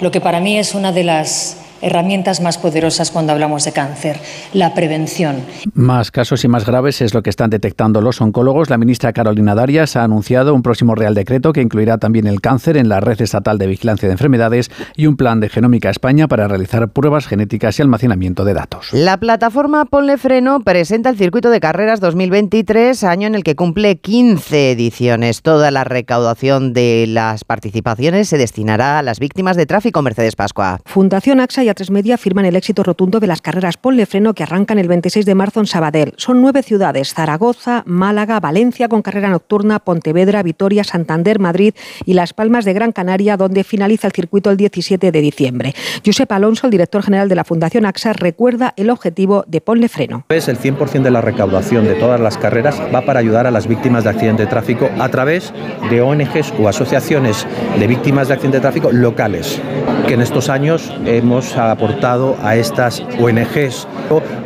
lo 0.01 0.09
que 0.11 0.19
para 0.19 0.39
mí 0.39 0.57
es 0.57 0.73
una 0.73 0.91
de 0.91 1.03
las 1.03 1.64
herramientas 1.85 2.41
más 2.41 2.57
poderosas 2.57 3.11
cuando 3.11 3.31
hablamos 3.31 3.63
de 3.63 3.71
cáncer, 3.71 4.19
la 4.53 4.73
prevención. 4.73 5.37
Más 5.73 6.09
casos 6.09 6.43
y 6.43 6.47
más 6.47 6.65
graves 6.65 7.01
es 7.01 7.13
lo 7.13 7.21
que 7.21 7.29
están 7.29 7.51
detectando 7.51 8.01
los 8.01 8.21
oncólogos. 8.21 8.69
La 8.69 8.77
ministra 8.77 9.13
Carolina 9.13 9.53
Darias 9.53 9.95
ha 9.95 10.03
anunciado 10.03 10.55
un 10.55 10.63
próximo 10.63 10.95
Real 10.95 11.13
Decreto 11.13 11.53
que 11.53 11.61
incluirá 11.61 11.99
también 11.99 12.25
el 12.25 12.41
cáncer 12.41 12.77
en 12.77 12.89
la 12.89 13.01
red 13.01 13.21
estatal 13.21 13.59
de 13.59 13.67
vigilancia 13.67 14.07
de 14.07 14.13
enfermedades 14.13 14.71
y 14.95 15.05
un 15.05 15.15
plan 15.15 15.39
de 15.39 15.49
Genómica 15.49 15.91
España 15.91 16.27
para 16.27 16.47
realizar 16.47 16.89
pruebas 16.89 17.27
genéticas 17.27 17.77
y 17.77 17.83
almacenamiento 17.83 18.45
de 18.45 18.55
datos. 18.55 18.89
La 18.91 19.17
plataforma 19.17 19.85
Ponle 19.85 20.17
Freno 20.17 20.61
presenta 20.61 21.09
el 21.09 21.17
circuito 21.17 21.51
de 21.51 21.59
carreras 21.59 21.99
2023, 21.99 23.03
año 23.03 23.27
en 23.27 23.35
el 23.35 23.43
que 23.43 23.55
cumple 23.55 23.97
15 23.97 24.71
ediciones. 24.71 25.43
Toda 25.43 25.69
la 25.69 25.83
recaudación 25.83 26.73
de 26.73 27.05
las 27.07 27.43
participaciones 27.43 28.29
se 28.29 28.37
destinará 28.37 28.97
a 28.97 29.03
las 29.03 29.19
víctimas 29.19 29.55
de 29.55 29.67
tráfico. 29.67 30.01
Mercedes 30.01 30.35
Pascua. 30.35 30.79
Fundación 30.85 31.39
AXA 31.39 31.63
y 31.63 31.69
A3 31.75 31.91
Media 31.91 32.17
firman 32.17 32.45
el 32.45 32.55
éxito 32.55 32.83
rotundo 32.83 33.19
de 33.19 33.27
las 33.27 33.41
carreras 33.41 33.75
Ponle 33.75 34.05
Freno 34.05 34.33
que 34.33 34.43
arrancan 34.43 34.79
el 34.79 34.87
26 34.87 35.25
de 35.25 35.35
marzo 35.35 35.59
en 35.59 35.65
Sabadell. 35.65 36.13
Son 36.15 36.41
nueve 36.41 36.63
ciudades, 36.63 37.13
Zaragoza, 37.13 37.83
Málaga, 37.85 38.39
Valencia 38.39 38.87
con 38.87 39.01
carrera 39.01 39.29
nocturna, 39.29 39.79
Pontevedra, 39.79 40.41
Vitoria, 40.41 40.85
Santander, 40.85 41.39
Madrid 41.39 41.73
y 42.05 42.13
Las 42.13 42.33
Palmas 42.33 42.63
de 42.63 42.73
Gran 42.73 42.93
Canaria, 42.93 43.35
donde 43.35 43.65
finaliza 43.65 44.07
el 44.07 44.13
circuito 44.13 44.49
el 44.49 44.57
17 44.57 45.11
de 45.11 45.21
diciembre. 45.21 45.73
Josep 46.05 46.31
Alonso, 46.31 46.67
el 46.67 46.71
director 46.71 47.03
general 47.03 47.27
de 47.27 47.35
la 47.35 47.43
Fundación 47.43 47.85
AXA, 47.85 48.13
recuerda 48.13 48.73
el 48.77 48.89
objetivo 48.89 49.43
de 49.47 49.59
Ponle 49.59 49.89
Freno. 49.89 50.25
Es 50.29 50.47
el 50.47 50.57
100% 50.57 51.01
de 51.01 51.11
la 51.11 51.19
recaudación 51.19 51.83
de 51.85 51.95
todas 51.95 52.21
las 52.21 52.37
carreras 52.37 52.81
va 52.93 53.01
para 53.01 53.19
ayudar 53.19 53.47
a 53.47 53.51
las 53.51 53.67
víctimas 53.67 54.05
de 54.05 54.11
accidente 54.11 54.43
de 54.43 54.47
tráfico 54.47 54.89
a 54.97 55.09
través 55.09 55.53
de 55.89 56.01
ONGs 56.01 56.53
o 56.57 56.69
asociaciones 56.69 57.45
de 57.77 57.87
víctimas 57.87 58.29
de 58.29 58.35
accidente 58.35 58.57
de 58.57 58.61
tráfico 58.61 58.93
locales, 58.93 59.61
que 60.07 60.13
en 60.13 60.21
estos 60.21 60.47
años 60.47 60.93
hemos 61.05 61.54
aportado 61.57 62.35
a 62.41 62.55
estas 62.55 63.01
ONGs 63.19 63.87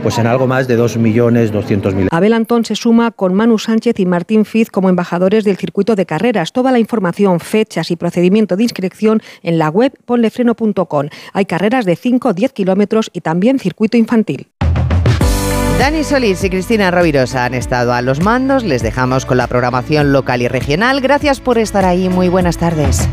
pues 0.03 0.17
en 0.17 0.27
algo 0.27 0.47
más 0.47 0.67
de 0.67 0.79
2.200.000. 0.79 2.07
Abel 2.11 2.33
Antón 2.33 2.65
se 2.65 2.75
suma 2.75 3.11
con 3.11 3.33
Manu 3.33 3.59
Sánchez 3.59 3.99
y 3.99 4.05
Martín 4.05 4.45
Fiz 4.45 4.69
como 4.69 4.89
embajadores 4.89 5.43
del 5.43 5.57
circuito 5.57 5.95
de 5.95 6.05
carreras. 6.05 6.51
Toda 6.51 6.71
la 6.71 6.79
información, 6.79 7.39
fechas 7.39 7.91
y 7.91 7.95
procedimiento 7.95 8.55
de 8.55 8.63
inscripción 8.63 9.21
en 9.43 9.57
la 9.57 9.69
web 9.69 9.93
ponlefreno.com. 10.05 11.09
Hay 11.33 11.45
carreras 11.45 11.85
de 11.85 11.95
5 11.95 12.29
o 12.29 12.33
10 12.33 12.53
kilómetros 12.53 13.09
y 13.13 13.21
también 13.21 13.59
circuito 13.59 13.97
infantil. 13.97 14.47
Dani 15.79 16.03
Solís 16.03 16.43
y 16.43 16.49
Cristina 16.49 16.91
Rovirosa 16.91 17.45
han 17.45 17.53
estado 17.53 17.93
a 17.93 18.01
los 18.01 18.21
mandos. 18.21 18.65
Les 18.65 18.83
dejamos 18.83 19.25
con 19.25 19.37
la 19.37 19.47
programación 19.47 20.11
local 20.11 20.41
y 20.41 20.49
regional. 20.49 20.99
Gracias 20.99 21.39
por 21.39 21.57
estar 21.57 21.85
ahí. 21.85 22.09
Muy 22.09 22.27
buenas 22.27 22.57
tardes. 22.57 23.07